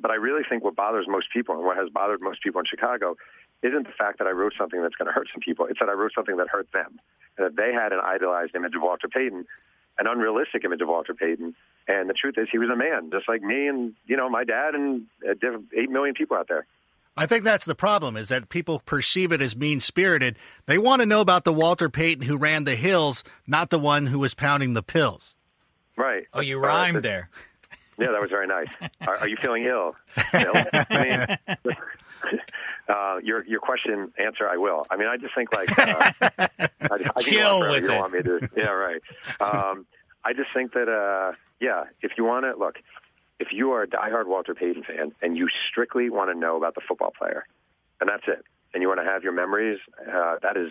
[0.00, 2.64] But I really think what bothers most people and what has bothered most people in
[2.64, 3.16] Chicago
[3.62, 5.66] isn't the fact that I wrote something that's going to hurt some people.
[5.66, 6.98] It's that I wrote something that hurt them,
[7.38, 9.44] and that they had an idolized image of Walter Payton,
[9.98, 11.54] an unrealistic image of Walter Payton.
[11.88, 14.44] And the truth is, he was a man, just like me and you know my
[14.44, 16.66] dad and uh, diff- eight million people out there.
[17.16, 20.36] I think that's the problem is that people perceive it as mean spirited.
[20.64, 24.06] They want to know about the Walter Payton who ran the hills, not the one
[24.06, 25.34] who was pounding the pills.
[25.96, 26.24] Right.
[26.32, 27.28] Oh, you Uh, rhymed the- there.
[27.98, 28.68] Yeah, that was very nice.
[29.06, 29.94] Are, are you feeling ill?
[30.34, 30.52] Ill?
[30.72, 31.58] I mean,
[32.88, 34.86] uh, your your question answer, I will.
[34.90, 36.68] I mean, I just think like uh, I,
[37.16, 37.98] I Chill with you it.
[37.98, 38.48] want me to.
[38.56, 39.02] Yeah, right.
[39.40, 39.86] Um,
[40.24, 42.76] I just think that uh, yeah, if you want to look,
[43.38, 46.74] if you are a diehard Walter Payton fan and you strictly want to know about
[46.74, 47.44] the football player,
[48.00, 50.70] and that's it, and you want to have your memories, uh, that is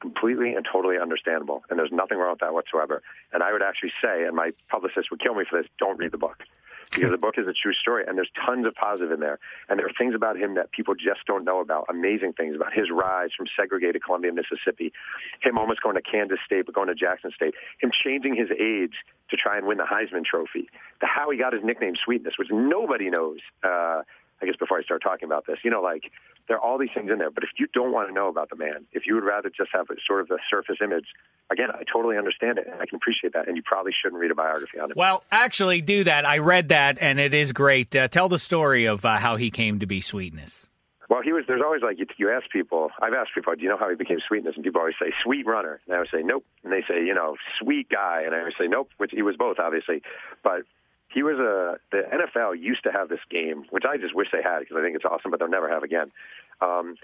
[0.00, 3.02] completely and totally understandable, and there's nothing wrong with that whatsoever.
[3.32, 6.12] And I would actually say, and my publicist would kill me for this, don't read
[6.12, 6.42] the book.
[6.90, 9.38] Because the book is a true story, and there's tons of positive in there.
[9.68, 11.86] And there are things about him that people just don't know about.
[11.88, 14.92] Amazing things about his rise from segregated Columbia, Mississippi,
[15.40, 18.94] him almost going to Kansas State, but going to Jackson State, him changing his age
[19.30, 20.68] to try and win the Heisman Trophy,
[21.00, 23.38] the how he got his nickname Sweetness, which nobody knows.
[23.62, 24.02] Uh,
[24.42, 26.10] I guess before I start talking about this, you know, like
[26.50, 27.30] there are all these things in there.
[27.30, 29.70] But if you don't want to know about the man, if you would rather just
[29.72, 31.06] have a sort of a surface image,
[31.48, 33.46] again, I totally understand it and I can appreciate that.
[33.46, 34.94] And you probably shouldn't read a biography on him.
[34.96, 36.26] Well, actually, do that.
[36.26, 37.94] I read that, and it is great.
[37.94, 40.66] Uh, tell the story of uh, how he came to be Sweetness.
[41.08, 41.44] Well, he was.
[41.46, 42.90] There's always like you, you ask people.
[43.00, 44.54] I've asked people, do you know how he became Sweetness?
[44.56, 46.44] And people always say sweet runner, and I would say nope.
[46.64, 48.90] And they say you know sweet guy, and I would say nope.
[48.98, 50.02] Which he was both, obviously,
[50.42, 50.62] but
[51.12, 51.78] he was a.
[51.90, 54.82] The NFL used to have this game, which I just wish they had because I
[54.82, 56.12] think it's awesome, but they'll never have again.
[56.60, 56.96] Um,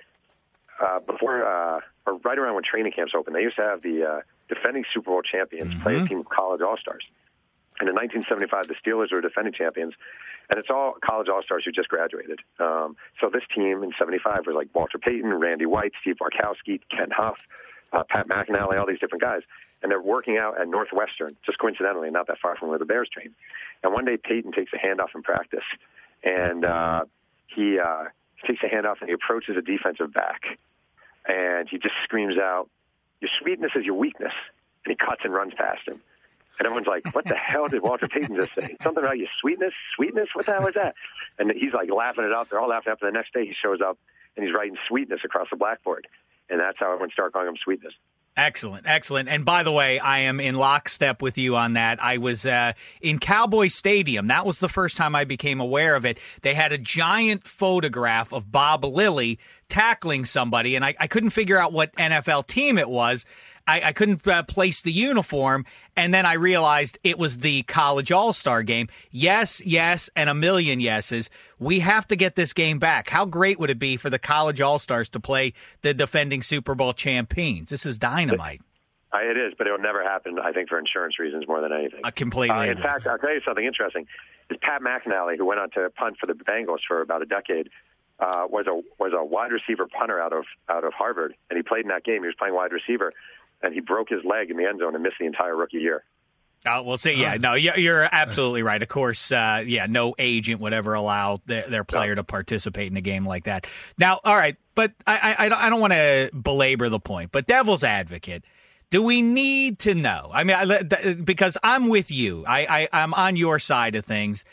[0.81, 4.05] uh, before uh, or right around when training camps opened, they used to have the
[4.05, 7.05] uh, defending Super Bowl champions play a team of college all stars.
[7.79, 9.95] And in 1975, the Steelers were defending champions,
[10.49, 12.41] and it's all college all stars who just graduated.
[12.59, 17.11] Um, so this team in '75 was like Walter Payton, Randy White, Steve Bartkowski, Ken
[17.11, 17.37] Huff,
[17.93, 19.43] uh, Pat McInally, all these different guys,
[19.87, 23.09] and they're working out at Northwestern, just coincidentally, not that far from where the Bears
[23.09, 23.33] train.
[23.85, 25.63] And one day Payton takes a handoff in practice,
[26.25, 27.05] and uh,
[27.47, 28.07] he uh,
[28.45, 30.59] takes a hand off and he approaches a defensive back,
[31.25, 32.69] and he just screams out,
[33.21, 34.33] "Your sweetness is your weakness,"
[34.85, 36.01] and he cuts and runs past him.
[36.59, 38.77] And everyone's like, "What the hell did Walter Payton just say?
[38.83, 40.31] Something about your sweetness, sweetness?
[40.33, 40.97] What the hell is that?"
[41.39, 42.49] And he's like laughing it up.
[42.49, 43.01] They're all laughing up.
[43.03, 43.99] And the next day, he shows up
[44.37, 46.09] and he's writing sweetness across the blackboard,
[46.51, 47.95] and that's how everyone started calling him sweetness.
[48.37, 49.31] Excellent, excellent.
[49.31, 52.03] And by the way, I am in lockstep with you on that.
[52.03, 54.27] I was uh, in Cowboy Stadium.
[54.27, 56.19] That was the first time I became aware of it.
[56.43, 59.39] They had a giant photograph of Bob Lilly
[59.71, 63.25] tackling somebody, and I, I couldn't figure out what NFL team it was.
[63.67, 65.65] I, I couldn't uh, place the uniform,
[65.97, 68.89] and then I realized it was the college all star game.
[69.11, 71.31] Yes, yes, and a million yeses.
[71.59, 73.09] We have to get this game back.
[73.09, 75.53] How great would it be for the college all stars to play
[75.83, 77.71] the defending Super Bowl champions?
[77.71, 78.61] This is dynamite.
[79.13, 80.39] Uh, it is, but it'll never happen.
[80.39, 82.01] I think for insurance reasons more than anything.
[82.05, 84.07] I completely Uh, in fact, I'll tell you something interesting.
[84.51, 87.71] Is Pat McInally, who went on to punt for the Bengals for about a decade,
[88.19, 91.63] uh, was a was a wide receiver punter out of out of Harvard, and he
[91.63, 92.23] played in that game.
[92.23, 93.13] He was playing wide receiver,
[93.67, 96.05] and he broke his leg in the end zone and missed the entire rookie year.
[96.69, 97.13] Oh, we'll see.
[97.13, 98.83] Yeah, no, you- you're absolutely right.
[98.83, 102.97] Of course, uh, yeah, no agent would ever allow their, their player to participate in
[102.97, 103.67] a game like that.
[103.99, 107.85] Now, all right, but I, I, I don't, want to belabor the point, but devil's
[107.85, 108.43] advocate.
[108.91, 110.31] Do we need to know?
[110.33, 112.45] I mean, I, because I'm with you.
[112.47, 114.45] I, I, I'm on your side of things.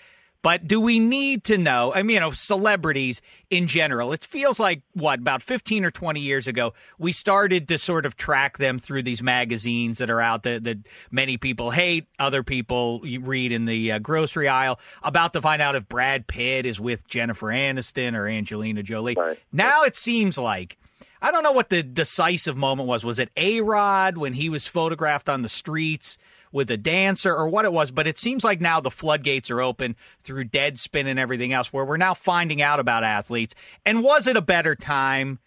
[0.43, 1.93] But do we need to know?
[1.95, 4.11] I mean, you know, celebrities in general.
[4.11, 8.17] It feels like what about 15 or 20 years ago we started to sort of
[8.17, 10.79] track them through these magazines that are out that, that
[11.09, 15.75] many people hate, other people read in the uh, grocery aisle about to find out
[15.75, 19.15] if Brad Pitt is with Jennifer Aniston or Angelina Jolie.
[19.17, 19.39] Right.
[19.53, 20.77] Now it seems like
[21.21, 23.05] I don't know what the decisive moment was.
[23.05, 26.17] Was it A Rod when he was photographed on the streets
[26.53, 27.91] with a dancer or what it was?
[27.91, 31.83] But it seems like now the floodgates are open through Deadspin and everything else where
[31.83, 33.53] we're now finding out about athletes.
[33.85, 35.39] And was it a better time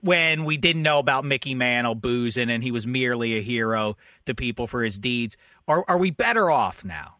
[0.00, 4.34] when we didn't know about Mickey Mantle boozing and he was merely a hero to
[4.34, 5.36] people for his deeds?
[5.66, 7.16] Or are we better off now?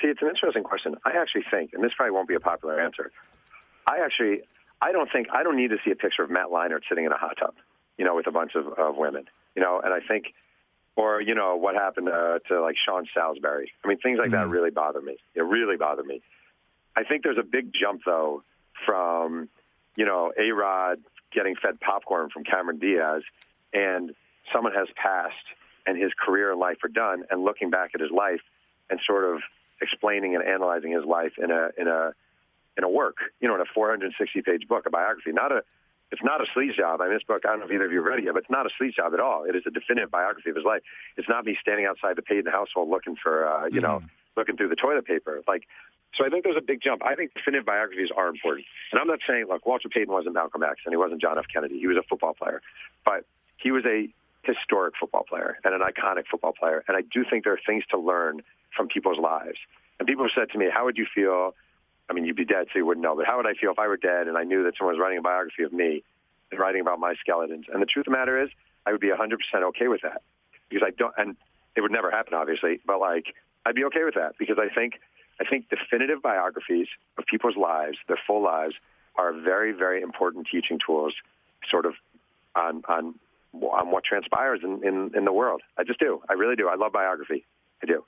[0.00, 0.96] See, it's an interesting question.
[1.04, 3.10] I actually think, and this probably won't be a popular answer.
[3.86, 4.42] I actually,
[4.80, 7.12] I don't think I don't need to see a picture of Matt Leinart sitting in
[7.12, 7.54] a hot tub,
[7.98, 9.80] you know, with a bunch of, of women, you know.
[9.82, 10.34] And I think,
[11.00, 13.72] or you know, what happened uh, to like Sean Salisbury.
[13.82, 15.16] I mean, things like that really bother me.
[15.34, 16.20] It really bother me.
[16.94, 18.42] I think there's a big jump though
[18.84, 19.48] from,
[19.96, 20.98] you know, A Rod
[21.32, 23.22] getting fed popcorn from Cameron Diaz,
[23.72, 24.14] and
[24.52, 25.36] someone has passed
[25.86, 28.42] and his career and life are done, and looking back at his life
[28.90, 29.40] and sort of
[29.80, 32.12] explaining and analyzing his life in a in a
[32.76, 35.32] in a work, you know, in a 460 page book, a biography.
[35.32, 35.62] Not a
[36.12, 37.00] it's not a sleaze job.
[37.00, 38.34] I mean, this book, I don't know if either of you have read it yet,
[38.34, 39.44] but it's not a sleaze job at all.
[39.44, 40.82] It is a definitive biography of his life.
[41.16, 44.02] It's not me standing outside the Payton household looking for, uh, you know,
[44.36, 45.40] looking through the toilet paper.
[45.46, 45.64] Like,
[46.16, 47.04] so I think there's a big jump.
[47.04, 48.66] I think definitive biographies are important.
[48.90, 51.46] And I'm not saying, look, Walter Payton wasn't Malcolm X and he wasn't John F.
[51.52, 51.78] Kennedy.
[51.78, 52.60] He was a football player.
[53.04, 53.24] But
[53.56, 54.08] he was a
[54.42, 56.82] historic football player and an iconic football player.
[56.88, 58.42] And I do think there are things to learn
[58.76, 59.58] from people's lives.
[59.98, 61.54] And people have said to me, how would you feel?
[62.10, 63.14] I mean, you'd be dead, so you wouldn't know.
[63.14, 65.00] But how would I feel if I were dead and I knew that someone was
[65.00, 66.02] writing a biography of me
[66.50, 67.66] and writing about my skeletons?
[67.72, 68.50] And the truth of the matter is,
[68.84, 70.22] I would be 100% okay with that
[70.68, 71.36] because I don't, and
[71.76, 72.80] it would never happen, obviously.
[72.84, 74.94] But like, I'd be okay with that because I think,
[75.40, 78.74] I think definitive biographies of people's lives, their full lives,
[79.16, 81.14] are very, very important teaching tools,
[81.70, 81.94] sort of
[82.56, 83.14] on on
[83.52, 85.62] on what transpires in, in, in the world.
[85.76, 86.22] I just do.
[86.28, 86.68] I really do.
[86.68, 87.44] I love biography.
[87.82, 88.04] I do.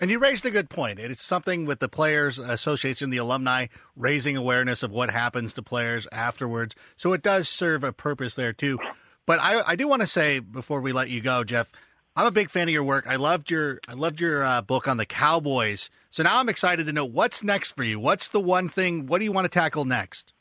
[0.00, 0.98] And you raised a good point.
[0.98, 5.62] It's something with the Players associates and the alumni, raising awareness of what happens to
[5.62, 6.74] players afterwards.
[6.96, 8.78] So it does serve a purpose there, too.
[9.26, 11.70] But I, I do want to say before we let you go, Jeff,
[12.14, 13.06] I'm a big fan of your work.
[13.08, 15.88] I loved your I loved your uh, book on the Cowboys.
[16.10, 17.98] So now I'm excited to know what's next for you.
[17.98, 19.06] What's the one thing?
[19.06, 20.34] What do you want to tackle next?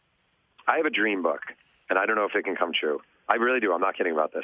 [0.68, 1.42] I have a dream book,
[1.90, 3.00] and I don't know if it can come true.
[3.30, 3.72] I really do.
[3.72, 4.44] I'm not kidding about this.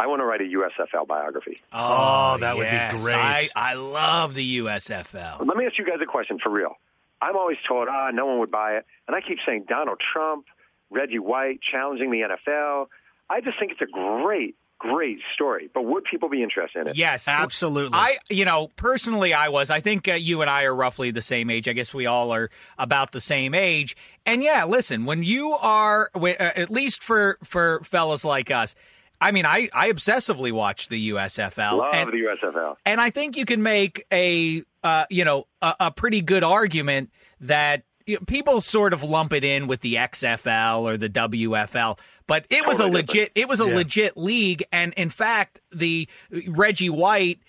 [0.00, 1.60] I want to write a USFL biography.
[1.74, 3.14] Oh, that would be great.
[3.14, 5.46] I, I love the USFL.
[5.46, 6.72] Let me ask you guys a question for real.
[7.20, 8.86] I'm always told, ah, no one would buy it.
[9.06, 10.46] And I keep saying Donald Trump,
[10.88, 12.86] Reggie White challenging the NFL.
[13.28, 15.68] I just think it's a great, great story.
[15.74, 16.96] But would people be interested in it?
[16.96, 17.90] Yes, Absolutely.
[17.92, 19.68] I, you know, personally, I was.
[19.68, 21.68] I think uh, you and I are roughly the same age.
[21.68, 23.98] I guess we all are about the same age.
[24.24, 28.74] And yeah, listen, when you are, uh, at least for for fellas like us,
[29.20, 31.78] I mean, I I obsessively watch the USFL.
[31.78, 32.76] Love and, the USFL.
[32.86, 37.10] and I think you can make a uh, you know a, a pretty good argument
[37.40, 41.98] that you know, people sort of lump it in with the XFL or the WFL,
[42.26, 43.74] but it was a Totally legit it was a Yeah.
[43.76, 46.08] legit league, and in fact, the
[46.48, 47.40] Reggie White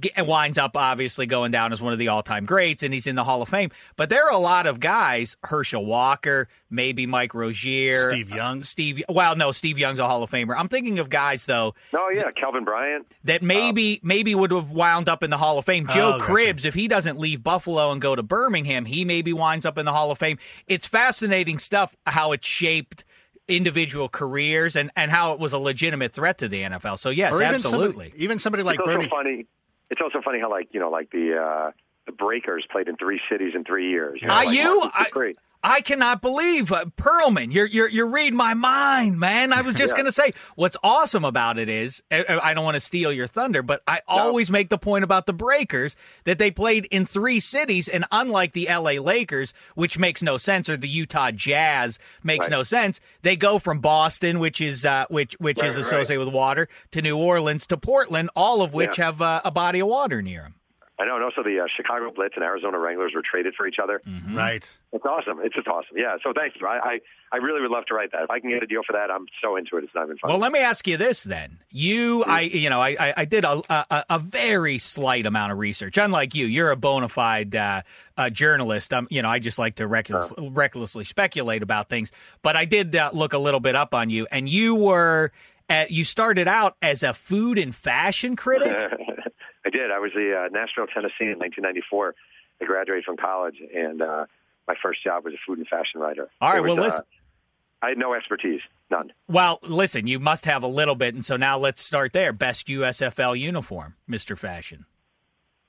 [0.00, 3.14] ge- winds up obviously going down as one of the all-time greats, and he's in
[3.16, 3.70] the Hall of Fame.
[3.96, 8.62] But there are a lot of guys: Herschel Walker, maybe Mike Rozier, Steve uh, Young.
[8.62, 9.02] Steve.
[9.08, 10.54] Well, no, Steve Young's a Hall of Famer.
[10.56, 13.06] I'm thinking of guys though Oh yeah, Kelvin Bryant.
[13.24, 15.86] that um, maybe maybe would have wound up in the Hall of Fame.
[15.86, 16.32] Joe Oh, gotcha.
[16.32, 19.84] Cribbs, if he doesn't leave Buffalo and go to Birmingham, he maybe winds up in
[19.84, 20.38] the Hall of Fame.
[20.66, 23.04] It's fascinating stuff how it shaped
[23.46, 26.98] individual careers and, and how it was a legitimate threat to the NFL.
[26.98, 28.06] So yes, or even absolutely.
[28.06, 29.08] somebody, even somebody like it's also Bernie.
[29.08, 29.46] funny.
[29.90, 31.70] It's also funny how like you know like the uh,
[32.06, 34.20] the Breakers played in three cities in three years.
[34.22, 34.78] Are like you?
[34.80, 35.34] Marcus I, Dupree.
[35.62, 37.52] I cannot believe uh, Pearlman.
[37.52, 39.52] You're you're you're reading my mind, man.
[39.52, 39.98] I was just Yeah.
[39.98, 43.62] gonna say what's awesome about it is I, I don't want to steal your thunder,
[43.62, 47.88] but I always make the point about the Breakers that they played in three cities,
[47.88, 49.00] and unlike the L.A.
[49.00, 52.50] Lakers, which makes no sense, or the Utah Jazz makes Right.
[52.52, 55.78] no sense, they go from Boston, which is uh, which which is Right, right.
[55.86, 59.06] associated with water, to New Orleans to Portland, all of which Yeah.
[59.06, 60.54] have uh, a body of water near them.
[61.00, 63.78] I know, and also the uh, Chicago Blitz and Arizona Wranglers were traded for each
[63.80, 64.02] other.
[64.06, 64.36] Mm-hmm.
[64.36, 64.78] Right.
[64.92, 65.38] It's awesome.
[65.42, 65.96] It's just awesome.
[65.96, 66.16] Yeah.
[66.24, 66.66] So thank you.
[66.66, 66.98] I, I
[67.30, 68.22] I really would love to write that.
[68.22, 69.84] If I can get a deal for that, I'm so into it.
[69.84, 70.32] It's not even funny.
[70.32, 71.58] Well, let me ask you this then.
[71.70, 75.58] You, I, you know, I, I, I did a, a, a very slight amount of
[75.58, 75.98] research.
[75.98, 77.82] Unlike you, you're a bona fide uh,
[78.16, 78.94] uh, journalist.
[78.94, 82.10] Um, you know, I just like to reckless, recklessly speculate about things.
[82.42, 85.30] But I did uh, look a little bit up on you, and you were,
[85.68, 88.90] at, you started out as a food and fashion critic.
[89.68, 89.90] I did.
[89.90, 92.14] I was the uh, Nashville, Tennessee in 1994.
[92.60, 94.24] I graduated from college, and uh,
[94.66, 96.30] my first job was a food and fashion writer.
[96.40, 99.12] All right, was, well, listen- Uh, I had no expertise, none.
[99.28, 102.32] well, listen, you must have a little bit, and so now let's start there.
[102.32, 104.86] Best USFL uniform, Mister Fashion.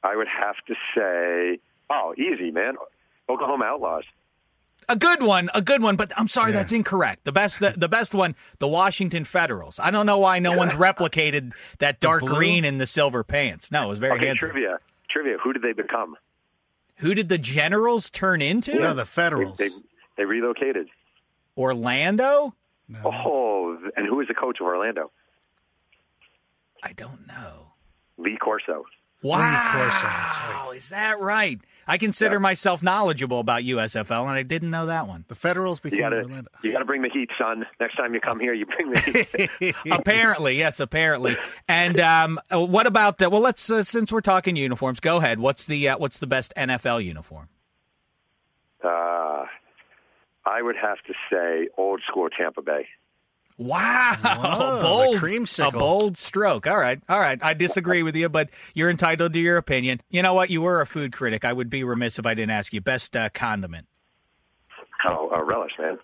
[0.02, 1.60] I would have to say,
[1.92, 2.76] oh, easy, man.
[3.30, 4.06] Oklahoma Outlaws.
[4.89, 6.58] A good one, a good one, but I'm sorry, Yeah.
[6.58, 7.23] that's incorrect.
[7.23, 9.80] The best, the, the best one, the Washington Federals.
[9.80, 13.71] I don't know why no one's replicated that dark green and the silver pants.
[13.71, 14.49] No, it was very Okay, handsome.
[14.49, 14.80] trivia.
[15.10, 15.38] Trivia.
[15.43, 16.15] Who did they become?
[16.97, 18.75] Who did the Generals turn into?
[18.80, 19.58] No, the Federals.
[19.58, 19.69] they,
[20.17, 20.88] they relocated.
[21.56, 22.56] Orlando?
[23.06, 25.12] Oh, and who is the coach of Orlando?
[26.84, 27.73] I don't know.
[28.17, 28.86] Lee Corso.
[29.21, 30.73] Wow, Corso, that's right.
[30.77, 31.60] is that right?
[31.88, 35.25] I consider myself knowledgeable about USFL, and I didn't know that one.
[35.27, 36.49] The Federals You became gotta, Orlando.
[36.63, 37.65] you gotta bring the heat, son.
[37.79, 39.75] Next time you come here, you bring the heat.
[39.91, 41.36] apparently, yes, apparently.
[41.67, 43.21] And um, what about?
[43.21, 45.39] Uh, well, let's uh, since we're talking uniforms, go ahead.
[45.39, 47.49] What's the uh, what's the best NFL uniform?
[48.84, 49.45] uh,
[50.45, 52.88] I would have to say old school Tampa Bay.
[53.60, 55.67] Wow, Whoa, bold, creamsicle.
[55.67, 56.65] a bold stroke.
[56.65, 57.38] All right, all right.
[57.43, 60.02] I disagree with you, but you're entitled to your opinion.
[60.10, 60.50] You know what?
[60.50, 61.43] You were a food critic.
[61.43, 63.86] I would be remiss if I didn't ask you best uh, condiment.
[65.06, 65.98] Oh, uh, relish, man.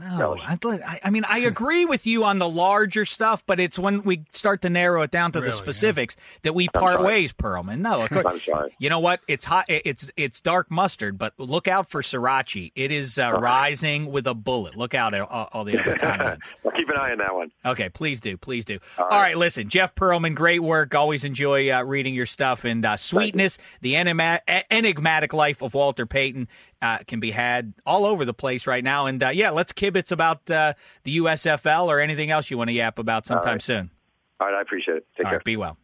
[0.00, 3.78] No, I, I, I mean I agree with you on the larger stuff, but it's
[3.78, 5.62] when we start to narrow it down to Really, the yeah.
[5.62, 7.78] specifics that we part ways, Pearlman.
[7.80, 8.26] No, of course.
[8.26, 8.74] I'm sorry.
[8.78, 9.20] You know what?
[9.28, 9.66] It's hot.
[9.68, 12.72] It's it's dark mustard, but look out for sriracha.
[12.74, 14.76] It is uh, rising with a bullet.
[14.76, 16.48] Look out at all, all the other condiments.
[16.62, 17.50] Well, keep an eye on that one.
[17.64, 18.78] Okay, please do, please do.
[18.98, 20.94] All right, listen, Jeff Pearlman, great work.
[20.94, 22.64] Always enjoy uh, reading your stuff.
[22.64, 26.48] And uh, Sweetness, the enigma- enigmatic life of Walter Payton
[26.82, 29.06] uh, can be had all over the place right now.
[29.06, 32.74] And uh, yeah, let's kibitz about uh, the USFL or anything else you want to
[32.74, 33.62] yap about sometime right.
[33.62, 33.90] soon.
[34.40, 35.06] All right, I appreciate it.
[35.16, 35.38] Take All care.
[35.38, 35.76] right, be well.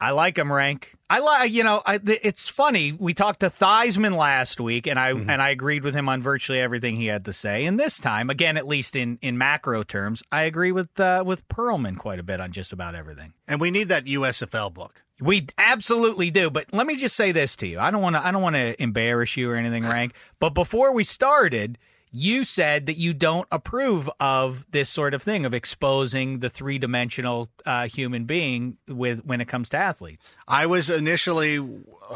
[0.00, 0.94] I like him, Rank.
[1.10, 2.92] I like, you know, I, th- it's funny.
[2.92, 6.60] We talked to Theismann last week, and I and I agreed with him on virtually
[6.60, 7.64] everything he had to say.
[7.64, 11.48] And this time, again, at least in, in macro terms, I agree with uh, with
[11.48, 13.32] Pearlman quite a bit on just about everything.
[13.48, 15.02] and we need that USFL book.
[15.20, 16.48] We absolutely do.
[16.48, 17.80] But let me just say this to you.
[17.80, 18.24] I don't want to.
[18.24, 20.12] I don't want to embarrass you or anything, Rank.
[20.38, 21.76] But before we started,
[22.12, 26.78] you said that you don't approve of this sort of thing of exposing the three
[26.78, 30.36] dimensional uh, human being with when it comes to athletes.
[30.46, 31.58] I was initially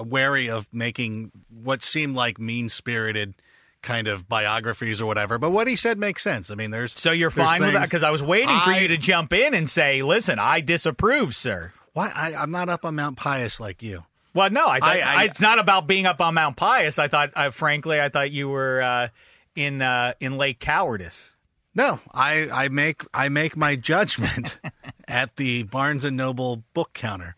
[0.05, 3.35] wary of making what seemed like mean spirited
[3.83, 6.50] kind of biographies or whatever, but what he said makes sense.
[6.50, 8.78] I mean, there's So you're there's fine with that because I was waiting for I-
[8.78, 12.85] you to jump in and say, "Listen, I disapprove, sir." Why I, I'm not up
[12.85, 14.05] on Mount Pius like you.
[14.35, 16.98] Well, no, I, thought, I- I- it's not about being up on Mount Pius.
[16.98, 19.09] I thought, uh, frankly, I thought you were uh,
[19.55, 21.31] in uh, in Lake Cowardice.
[21.75, 24.61] No, I, I make I make my judgment
[25.09, 27.35] at the Barnes and Noble book counter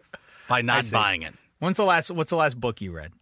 [0.49, 1.35] by not buying it.
[1.61, 2.11] When's the last?
[2.11, 3.13] What's the last book you read?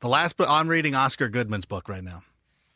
[0.00, 2.22] The last book I'm reading Oscar Goodman's book right now.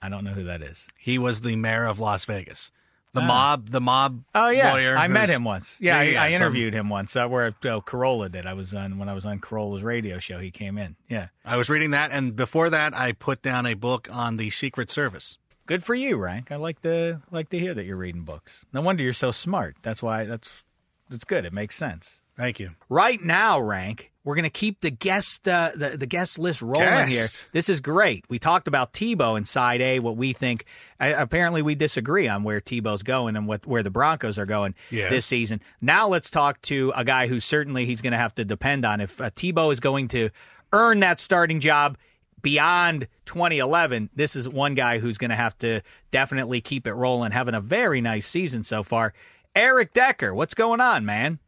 [0.00, 0.86] I don't know who that is.
[0.98, 2.70] He was the mayor of Las Vegas.
[3.12, 4.22] The mob, the mob.
[4.36, 5.76] Oh yeah, lawyer I met him once.
[5.80, 7.16] Yeah, Yeah, yeah, I, interviewed him once.
[7.16, 8.46] Uh, where uh, Carolla did.
[8.46, 10.38] I was on when I was on Carolla's radio show.
[10.38, 10.94] He came in.
[11.08, 14.50] Yeah, I was reading that, and before that, I put down a book on the
[14.50, 15.38] Secret Service.
[15.70, 16.50] Good for you, Rank.
[16.50, 18.66] I like to like to hear that you're reading books.
[18.72, 19.76] No wonder you're so smart.
[19.82, 20.64] That's why that's
[21.08, 21.44] that's good.
[21.44, 22.20] It makes sense.
[22.36, 22.70] Thank you.
[22.88, 24.10] Right now, rank.
[24.24, 27.10] We're going to keep the guest uh, the the guest list rolling Guest.
[27.10, 27.28] here.
[27.52, 28.24] This is great.
[28.28, 30.00] We talked about Tebow in side A.
[30.00, 30.64] What we think.
[30.98, 35.24] Apparently, we disagree on where Tebow's going and what where the Broncos are going this
[35.24, 35.60] season.
[35.80, 39.00] Now, let's talk to a guy who certainly he's going to have to depend on
[39.00, 40.30] if uh, Tebow is going to
[40.72, 41.96] earn that starting job
[42.42, 44.10] beyond 2011.
[44.14, 47.32] This is one guy who's going to have to definitely keep it rolling.
[47.32, 49.12] Having a very nice season so far.
[49.54, 51.38] Eric Decker, what's going on, man?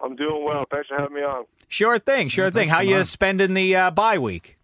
[0.00, 0.64] I'm doing well.
[0.70, 1.44] Thanks for having me on.
[1.68, 2.68] Sure thing, sure Yeah, thing.
[2.68, 3.04] How you on.
[3.04, 4.56] spending the uh, bye week?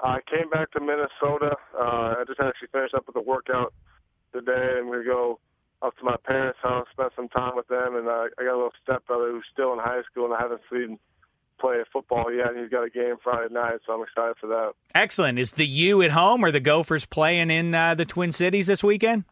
[0.00, 1.56] I came back to Minnesota.
[1.74, 3.72] Uh, I just actually finished up with a workout
[4.32, 5.38] today, and we go
[5.82, 7.96] up to my parents' house, spend some time with them.
[7.96, 10.60] And uh, I got a little stepbrother who's still in high school, and I haven't
[10.70, 10.98] seen him
[11.58, 12.48] play football yet.
[12.50, 14.72] And he's got a game Friday night, so I'm excited for that.
[14.94, 15.38] Excellent.
[15.38, 18.82] Is the U at home or the Gophers playing in uh, the Twin Cities this
[18.84, 19.24] weekend?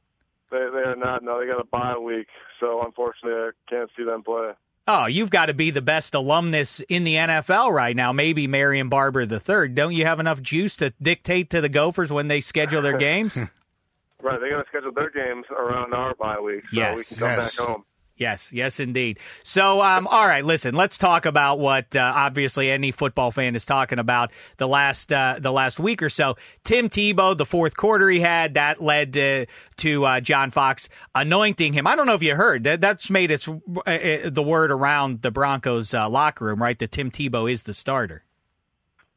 [0.50, 1.22] They they are not.
[1.22, 2.28] No, they got a bye week,
[2.60, 4.52] so unfortunately, I can't see them play.
[4.86, 8.12] Oh, you've got to be the best alumnus in the NFL right now.
[8.12, 9.68] Maybe Marion Barber III.
[9.68, 13.34] Don't you have enough juice to dictate to the Gophers when they schedule their games?
[13.36, 16.96] Right, they got to schedule their games around our bye week, so Yes.
[16.98, 17.56] we can come Yes.
[17.56, 17.84] back home.
[18.16, 19.18] Yes, yes, indeed.
[19.42, 20.76] So, um, all right, listen.
[20.76, 25.36] Let's talk about what uh, obviously any football fan is talking about the last uh,
[25.40, 26.36] the last week or so.
[26.62, 29.46] Tim Tebow, the fourth quarter he had, that led to,
[29.78, 31.88] to uh, John Fox anointing him.
[31.88, 32.80] I don't know if you heard that.
[32.80, 36.78] That's made its uh, uh, the word around the Broncos uh, locker room, right?
[36.78, 38.22] That Tim Tebow is the starter.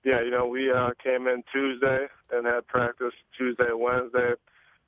[0.04, 0.74] Yeah, you know, we
[1.04, 4.34] came in Tuesday and had practice Tuesday, Wednesday.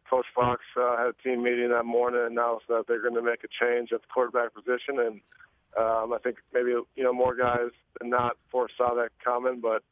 [0.10, 3.22] Coach Fox uh, had a team meeting that morning and announced that they're going to
[3.22, 5.22] make a change at the quarterback position, and
[5.78, 9.84] um, I think maybe you know more guys than not foresaw that coming, but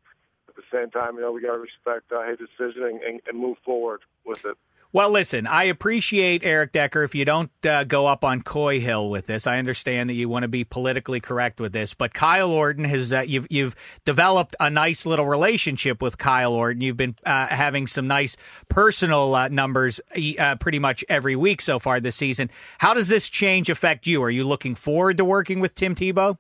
[0.49, 3.22] at the same time, you know, we got to respect uh, his decision and, and,
[3.28, 4.57] and move forward with it.
[4.93, 7.03] Well, listen, I appreciate Eric Decker.
[7.03, 10.29] If you don't uh, go up on Coy Hill with this, I understand that you
[10.29, 11.93] want to be politically correct with this.
[11.93, 13.75] But Kyle Orton has uh, you've you've
[14.05, 16.81] developed a nice little relationship with Kyle Orton.
[16.81, 18.38] You've been uh, having some nice
[18.69, 19.99] personal uh, numbers
[20.39, 22.49] uh, pretty much every week so far this season.
[22.77, 24.23] How does this change affect you?
[24.23, 26.38] Are you looking forward to working with Tim Tebow?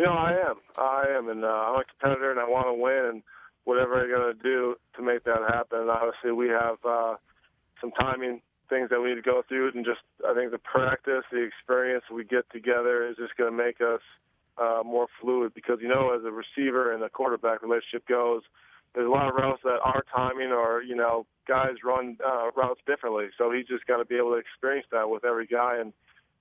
[0.00, 0.56] You know, I am.
[0.78, 3.22] I am, and uh, I'm a competitor, and I want to win, and
[3.64, 5.80] whatever I got to do to make that happen.
[5.80, 7.14] And obviously, we have uh,
[7.80, 11.24] some timing things that we need to go through, and just I think the practice,
[11.30, 14.00] the experience we get together is just going to make us
[14.56, 15.52] uh, more fluid.
[15.54, 18.42] Because you know, as a receiver and a quarterback relationship goes,
[18.94, 22.80] there's a lot of routes that are timing, or you know, guys run uh, routes
[22.86, 23.26] differently.
[23.36, 25.92] So he's just got to be able to experience that with every guy, and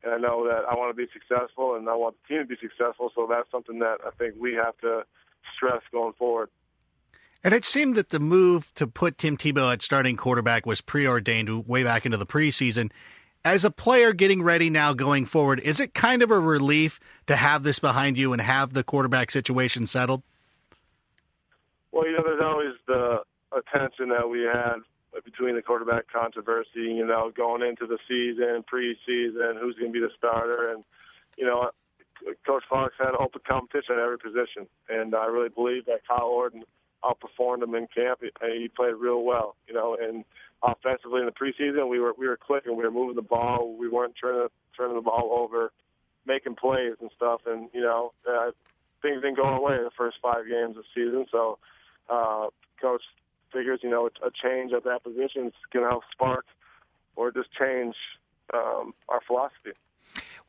[0.04, 2.48] and I know that I want to be successful, and I want the team to
[2.48, 3.12] be successful.
[3.16, 5.04] So that's something that I think we have to
[5.56, 6.50] stress going forward.
[7.44, 11.68] And it seemed that the move to put Tim Tebow at starting quarterback was preordained
[11.68, 12.92] way back into the preseason.
[13.46, 17.38] As a player getting ready now going forward, is it kind of a relief to
[17.38, 20.22] have this behind you and have the quarterback situation settled?
[21.94, 23.24] Well, you know, there's always the
[23.58, 24.76] attention that we had
[25.24, 30.00] between the quarterback controversy, you know, going into the season, preseason, who's going to be
[30.00, 30.74] the starter.
[30.74, 30.84] And,
[31.38, 31.72] you know,
[32.46, 34.68] Coach Fox had open competition at every position.
[34.90, 36.64] And I really believe that Kyle Orton
[37.04, 38.20] outperformed him in camp.
[38.22, 40.24] He, played real well, you know, and
[40.64, 43.88] offensively in the preseason, we were we were clicking, we were moving the ball, we
[43.88, 44.47] weren't turning
[44.78, 45.72] turning the ball over,
[46.26, 47.41] making plays and stuff.
[47.45, 48.52] And you know, uh,
[49.02, 51.26] things didn't go our in the first five games of the season.
[51.32, 51.58] So,
[52.10, 52.47] uh,
[52.82, 53.02] coach
[53.54, 56.45] figures, you know, a change at that position is going to help spark
[57.16, 57.95] or just change
[58.54, 59.72] um, our philosophy.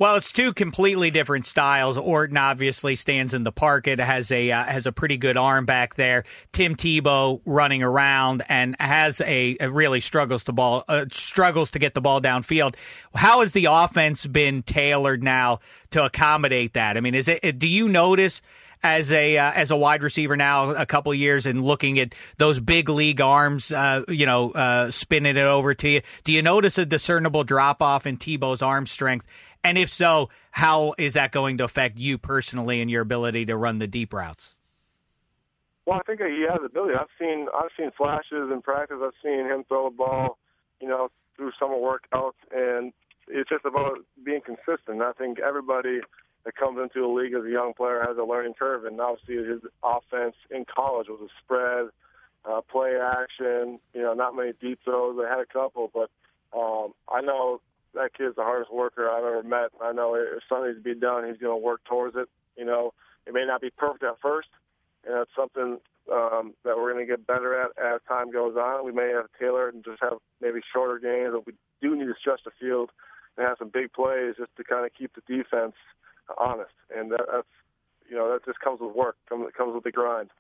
[0.01, 1.99] Well, it's two completely different styles.
[1.99, 5.97] Orton obviously stands in the pocket, has a uh, has a pretty good arm back
[5.97, 6.25] there.
[6.53, 11.79] Tim Tebow running around and has a, a really struggles to ball uh, struggles to
[11.79, 12.77] get the ball downfield.
[13.15, 16.97] How has the offense been tailored now to accommodate that?
[16.97, 17.59] I mean, is it?
[17.59, 18.41] Do you notice?
[18.83, 22.59] As a uh, as a wide receiver now, a couple years and looking at those
[22.59, 26.01] big league arms, uh, you know, uh, spinning it over to you.
[26.25, 29.27] Do you notice a discernible drop off in Tebow's arm strength?
[29.63, 33.57] And if so, how is that going to affect you personally and your ability to
[33.57, 34.55] run the deep routes?
[35.87, 36.95] Well, I think he has ability.
[36.99, 38.99] I've seen I've seen flashes in practice.
[39.03, 40.39] I've seen him throw the ball,
[40.81, 42.93] you know, through summer workouts, and
[43.29, 45.03] it's just about being consistent.
[45.03, 46.01] I think everybody
[46.45, 49.37] that comes into a league as a young player has a learning curve, and obviously
[49.37, 51.89] his offense in college was a spread,
[52.45, 53.81] uh, play action.
[53.93, 55.19] You know, not many deep throws.
[55.19, 56.11] I had a couple, but
[56.57, 57.61] um, I know
[57.95, 59.71] that kid's the hardest worker I've ever met.
[59.83, 62.29] I know if something needs to be done, he's going to work towards it.
[62.57, 62.93] You know,
[63.27, 64.49] it may not be perfect at first,
[65.05, 65.79] and that's something
[66.13, 68.85] um, that we're going to get better at as time goes on.
[68.85, 72.07] We may have to tailor and just have maybe shorter games, but we do need
[72.07, 72.91] to stretch the field
[73.37, 75.75] and have some big plays just to kind of keep the defense
[76.39, 77.49] honest, and that, that's
[78.09, 80.31] you know that just comes with work, comes comes with the grind.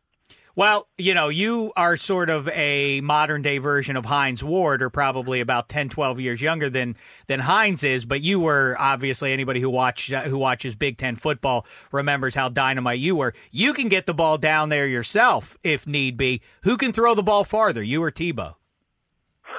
[0.56, 4.90] Well, you know, you are sort of a modern day version of Hines Ward, or
[4.90, 6.96] probably about 10, 12 years younger than
[7.28, 8.04] than Hines is.
[8.04, 12.48] But you were obviously anybody who watch uh, who watches Big Ten football remembers how
[12.48, 13.32] dynamite you were.
[13.50, 16.42] You can get the ball down there yourself if need be.
[16.62, 18.56] Who can throw the ball farther, you or Tebow?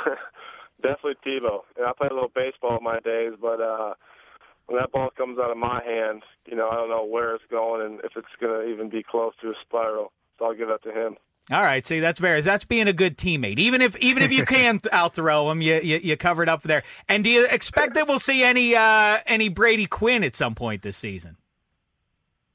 [0.81, 1.61] Definitely Tebow.
[1.77, 3.93] And I played a little baseball in my days, but uh,
[4.67, 7.45] when that ball comes out of my hand, you know I don't know where it's
[7.49, 10.11] going and if it's going to even be close to a spiral.
[10.41, 11.17] So I'll give that to him.
[11.51, 13.59] All right, see that's very that's being a good teammate.
[13.59, 16.83] Even if even if you can't outthrow him, you, you you covered up there.
[17.07, 20.81] And do you expect that we'll see any uh, any Brady Quinn at some point
[20.81, 21.37] this season?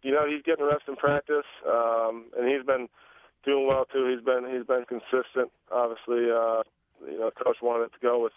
[0.06, 2.86] you know he's getting rest in practice, um, and he's been
[3.44, 4.06] doing well too.
[4.06, 5.50] He's been he's been consistent.
[5.72, 6.62] Obviously, uh,
[7.10, 8.32] you know, coach wanted to go with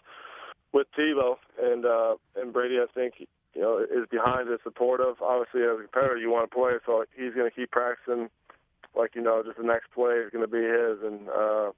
[0.74, 2.80] with Tebow and uh, and Brady.
[2.82, 3.14] I think
[3.54, 5.22] you know is behind it, supportive.
[5.22, 8.30] Obviously, as a competitor, you want to play, so he's going to keep practicing.
[8.96, 11.72] Like you know, just the next play is going to be his, and uh,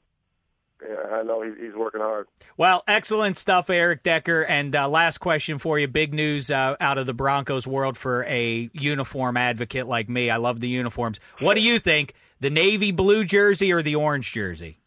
[0.82, 2.28] yeah, I know he's, he's working hard.
[2.57, 4.41] Well, excellent stuff, Eric Decker.
[4.43, 8.24] And uh, last question for you: big news uh, out of the Broncos world for
[8.26, 10.30] a uniform advocate like me.
[10.30, 11.20] I love the uniforms.
[11.39, 12.14] What do you think?
[12.39, 14.80] The navy blue jersey or the orange jersey?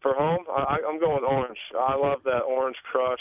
[0.00, 1.58] For home, I, I'm going orange.
[1.78, 3.20] I love that orange crush.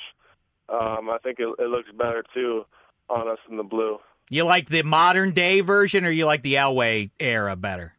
[0.70, 2.66] Um, I think it, it looks better too
[3.10, 3.98] on us than the blue.
[4.30, 7.94] You like the modern day version, or you like the Elway era better?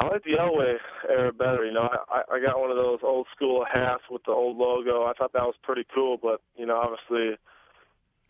[0.00, 0.76] I like the Elway
[1.10, 1.64] era better.
[1.66, 5.04] You know, I, I got one of those old school hats with the old logo.
[5.04, 7.36] I thought that was pretty cool, but you know, obviously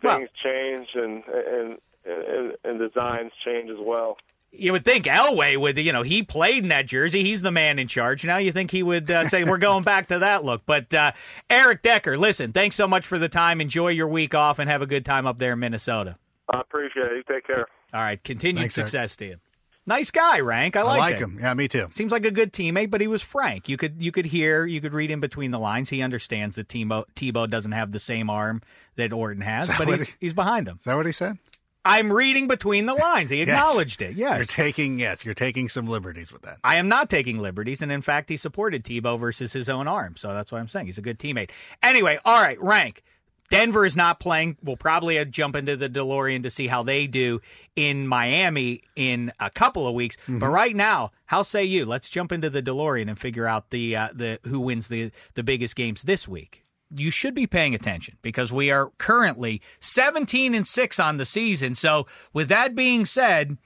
[0.03, 4.17] Well- things change and and and, and designs change as well.
[4.53, 7.23] You would think Elway would, you know, he played in that jersey.
[7.23, 8.25] He's the man in charge.
[8.25, 10.63] Now you think he would uh, say, we're going back to that look.
[10.67, 11.13] But uh,
[11.49, 13.61] Eric Decker, listen, thanks so much for the time.
[13.61, 16.17] Enjoy your week off and have a good time up there in Minnesota.
[16.53, 17.17] I appreciate it.
[17.19, 17.69] You take care.
[17.95, 18.21] All right.
[18.25, 18.89] Continued Thanks, Eric.
[18.89, 19.37] success to you.
[19.87, 20.77] Nice guy, Rank.
[20.77, 21.39] I I like, him.
[21.41, 21.89] Yeah, me too.
[21.91, 23.69] Seems like a good teammate, but he was frank.
[23.69, 25.89] You could you could hear, you could read in between the lines.
[25.89, 28.63] He understands that Tebow, Tebow doesn't have the same arm
[28.97, 30.77] that Orton has, that but he's, he- he's behind him.
[30.79, 31.39] Is that what he said?
[31.83, 33.31] I'm reading between the lines.
[33.31, 33.49] He Yes.
[33.49, 34.15] acknowledged it.
[34.15, 34.37] Yes.
[34.37, 36.59] You're taking yes, you're taking some liberties with that.
[36.63, 40.15] I am not taking liberties, and in fact, he supported Tebow versus his own arm.
[40.17, 40.87] So that's what I'm saying.
[40.87, 41.51] He's a good teammate.
[41.83, 43.03] Anyway, all right, rank.
[43.51, 44.57] Denver is not playing.
[44.63, 47.41] We'll probably uh, jump into the DeLorean to see how they do
[47.77, 50.17] in Miami in a couple of weeks.
[50.29, 51.85] But right now, how say you?
[51.85, 55.43] Let's jump into the DeLorean and figure out the uh, the who wins the the
[55.43, 56.65] biggest games this week.
[56.95, 61.77] You should be paying attention because we are currently 17 and 6 on the season.
[61.77, 63.59] So, with that being said,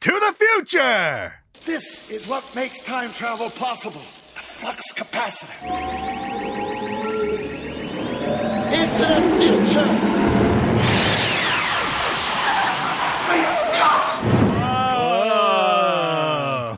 [0.00, 1.34] To the future.
[1.66, 4.00] This is what makes time travel possible
[4.34, 6.59] the flux capacitor.
[9.00, 10.10] Into the future!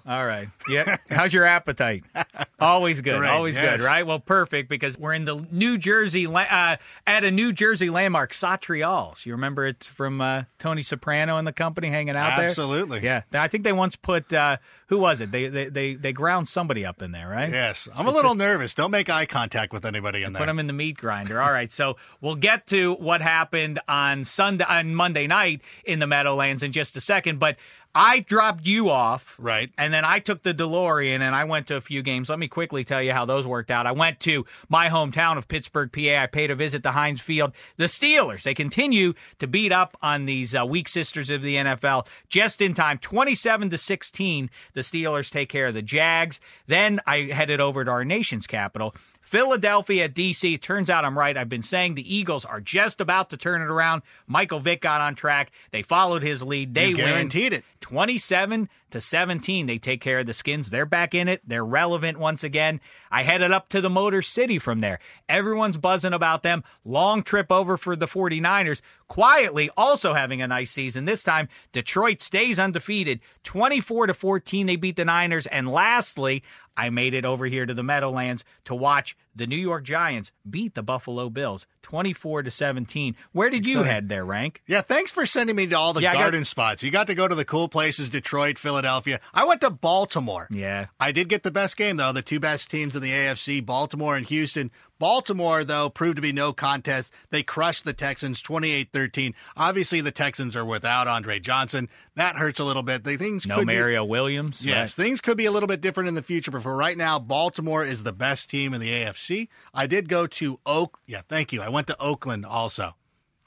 [0.07, 0.49] All right.
[0.69, 0.97] Yeah.
[1.11, 2.05] How's your appetite?
[2.63, 3.19] Always good.
[3.19, 3.79] Great, Always yes.
[3.79, 4.07] good, right?
[4.07, 9.27] Well, perfect because we're in the New Jersey uh, at a New Jersey landmark, Satriale's.
[9.27, 12.47] You remember it's from uh, Tony Soprano and the company hanging out there.
[12.47, 13.01] Absolutely.
[13.03, 13.23] Yeah.
[13.33, 14.57] I think they once put uh,
[14.87, 15.31] who was it?
[15.31, 17.51] They, they they they ground somebody up in there, right?
[17.51, 17.89] Yes.
[17.95, 18.75] I'm a little nervous.
[18.75, 20.41] Don't make eye contact with anybody in there.
[20.41, 21.41] Put them in the meat grinder.
[21.41, 26.07] All right, so we'll get to what happened on Sunday on Monday night in the
[26.07, 27.57] Meadowlands in just a second, but
[27.95, 29.37] I dropped you off.
[29.39, 29.71] Right.
[29.77, 32.29] And then I took the DeLorean and I went to a few games.
[32.29, 33.87] Let me quickly tell you how those worked out.
[33.87, 36.23] I went to my hometown of Pittsburgh, PA.
[36.23, 37.53] I paid a visit to Heinz Field.
[37.77, 42.07] The Steelers, they continue to beat up on these uh, weak sisters of the NFL
[42.29, 42.99] just in time.
[42.99, 46.41] 27 to 16, the Steelers take care of the Jags.
[46.67, 48.95] Then I headed over to our nation's capital.
[49.23, 50.59] Philadelphia, D.C.
[50.59, 51.37] Turns out I'm right.
[51.37, 54.03] I've been saying the Eagles are just about to turn it around.
[54.27, 55.53] Michael Vick got on track.
[55.71, 56.75] They followed his lead.
[56.75, 57.05] They You win.
[57.07, 57.65] guaranteed it.
[57.81, 59.67] 27 to 17.
[59.67, 60.71] They take care of the Skins.
[60.71, 61.41] They're back in it.
[61.47, 62.81] They're relevant once again.
[63.13, 64.99] I headed up to the Motor City from there.
[65.29, 66.65] Everyone's buzzing about them.
[66.83, 68.81] Long trip over for the 49ers.
[69.07, 71.05] Quietly also having a nice season.
[71.05, 73.21] This time, Detroit stays undefeated.
[73.45, 75.47] 24 to 14, they beat the Niners.
[75.47, 76.43] And lastly,
[76.75, 80.75] I made it over here to the Meadowlands to watch the New York Giants beat
[80.75, 83.17] the Buffalo Bills 24 to 17.
[83.33, 84.63] Where did you head there, Rank?
[84.67, 86.83] Yeah, thanks for sending me to all the Yeah, I got- garden spots.
[86.83, 89.21] You got to go to the cool places Detroit, Philadelphia.
[89.35, 90.49] I went to Baltimore.
[90.51, 90.87] Yeah.
[91.01, 92.13] I did get the best game, though.
[92.13, 94.71] The two best teams in the AFC, Baltimore and Houston.
[95.03, 97.13] Baltimore, though, proved to be no contest.
[97.31, 99.35] They crushed the Texans 28 13.
[99.57, 101.89] Obviously, the Texans are without Andre Johnson.
[102.15, 103.03] That hurts a little bit.
[103.03, 104.65] The things No could be- Mario Williams.
[104.65, 107.19] Yes, things could be a little bit different in the future, but for right now,
[107.19, 109.49] Baltimore is the best team in the AFC.
[109.75, 111.01] I did go to Oak.
[111.05, 111.63] Yeah, thank you.
[111.63, 112.95] I went to Oakland also.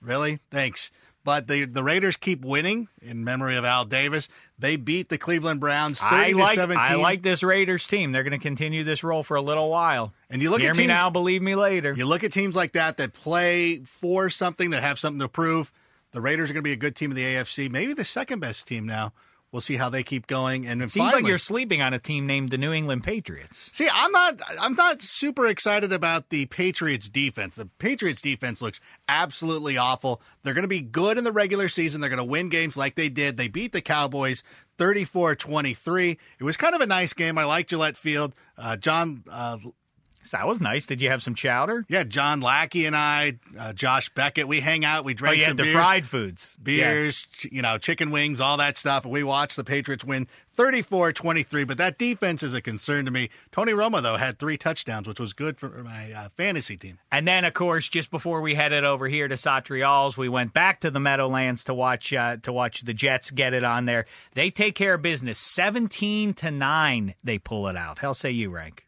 [0.02, 0.40] Really?
[0.52, 0.92] Thanks.
[1.24, 4.28] but the the Raiders keep winning in memory of Al Davis.
[4.58, 6.78] They beat the Cleveland Browns 30 I to like 17.
[6.78, 8.14] I like this Raiders team.
[8.14, 10.14] They're going to continue this role for a little while.
[10.30, 11.94] And you look Hear at me now, believe me later.
[11.94, 15.74] You look at teams like that that play for something that have something to prove.
[16.12, 18.40] The Raiders are going to be a good team in the AFC, maybe the second
[18.40, 19.12] best team now.
[19.52, 20.68] We'll see how they keep going.
[20.68, 23.70] And then Seems finally, like you're sleeping on a team named the New England Patriots.
[23.74, 27.56] See, I'm not I'm not super excited about the Patriots defense.
[27.56, 30.22] The Patriots defense looks absolutely awful.
[30.44, 32.02] They're going to be good in the regular season.
[32.02, 33.38] They're going to win games like they did.
[33.38, 34.44] They beat the Cowboys
[34.78, 36.18] 34-23.
[36.40, 37.38] It was kind of a nice game.
[37.38, 38.36] I like Gillette Field.
[38.58, 39.58] Uh, John uh,
[40.26, 40.86] So that was nice.
[40.86, 41.86] Did you have some chowder?
[41.88, 45.06] yeah, John Lackey and I, uh, Josh Beckett, we hang out.
[45.06, 45.76] We Oh, drank you some the beers.
[45.76, 46.58] fried foods.
[46.62, 49.06] beers, ch- you know, chicken wings, all that stuff.
[49.06, 53.30] We watched the Patriots win 34-23, but that defense is a concern to me.
[53.52, 56.98] Tony Romo though had 3 touchdowns, which was good for my uh, fantasy team.
[57.12, 60.80] And then, of course, just before we headed over here to Satriale's, we went back
[60.82, 64.06] to the Meadowlands to watch uh, to watch the Jets get it on there.
[64.34, 67.16] They take care of business, seventeen to nine.
[67.24, 68.00] They pull it out.
[68.00, 68.86] Hell, say you rank.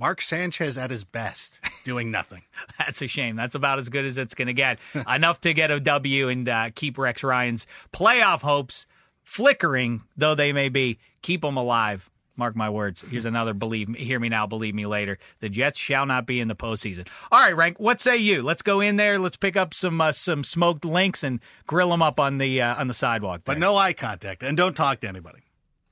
[0.00, 2.42] Mark Sanchez at his best, doing nothing.
[2.78, 3.36] That's a shame.
[3.36, 4.78] That's about as good as it's going to get.
[5.06, 8.86] Enough to get a W and uh, keep Rex Ryan's playoff hopes
[9.22, 10.98] flickering, though they may be.
[11.22, 12.08] Keep them alive.
[12.36, 13.02] Mark my words.
[13.02, 15.18] Here's another believe me, hear me now, believe me later.
[15.40, 17.06] The Jets shall not be in the postseason.
[17.30, 17.78] All right, Rank.
[17.78, 18.42] What say you?
[18.42, 19.18] Let's go in there.
[19.18, 22.80] Let's pick up some uh, some smoked links and grill them up on the uh,
[22.80, 23.42] on the sidewalk.
[23.44, 25.40] But no eye contact and don't talk to anybody.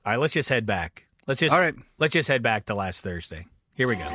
[0.03, 1.03] All right, let's just head back.
[1.27, 1.75] Let's just All right.
[1.99, 3.45] Let's just head back to last Thursday.
[3.79, 4.09] Here we go.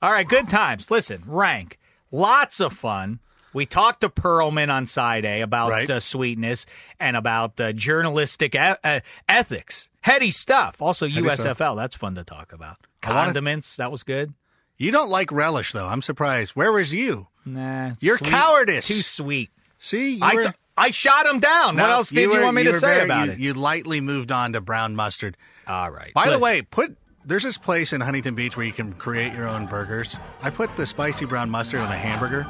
[0.00, 0.92] All right, good times.
[0.92, 1.76] Listen, rank,
[2.12, 3.18] lots of fun.
[3.52, 5.90] We talked to Pearlman on side A about Right.
[5.90, 6.66] uh, sweetness
[7.00, 10.80] and about uh, journalistic e- uh, ethics, heady stuff.
[10.80, 11.54] Also Heady USFL.
[11.56, 11.76] stuff.
[11.76, 12.76] That's fun to talk about.
[13.02, 13.76] I wanna- Condiments.
[13.76, 14.34] That was good.
[14.76, 15.88] You don't like relish though.
[15.88, 16.54] I'm surprised.
[16.54, 17.26] Where was you?
[17.44, 18.30] Nah, You're sweet.
[18.30, 18.86] cowardice.
[18.86, 19.50] Too sweet.
[19.80, 21.76] See, you I, were, t- I shot him down.
[21.76, 23.38] what else did you, were- want me to say very- about you, it?
[23.38, 25.36] You lightly moved on to brown mustard.
[25.66, 26.12] All right.
[26.14, 29.46] By the way, put there's this place in Huntington Beach where you can create your
[29.46, 30.18] own burgers.
[30.40, 32.46] I put the spicy brown mustard on a hamburger.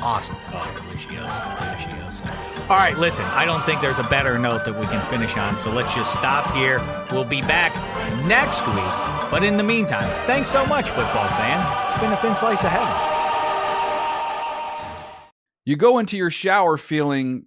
[0.00, 0.36] Awesome.
[0.52, 2.28] Oh, delicioso, delicioso.
[2.62, 5.58] All right, listen, I don't think there's a better note that we can finish on,
[5.60, 6.80] so let's just stop here.
[7.12, 7.74] We'll be back
[8.26, 9.30] next week.
[9.30, 11.68] But in the meantime, thanks so much, football fans.
[11.92, 12.94] It's been a thin slice of heaven.
[15.64, 17.46] You go into your shower feeling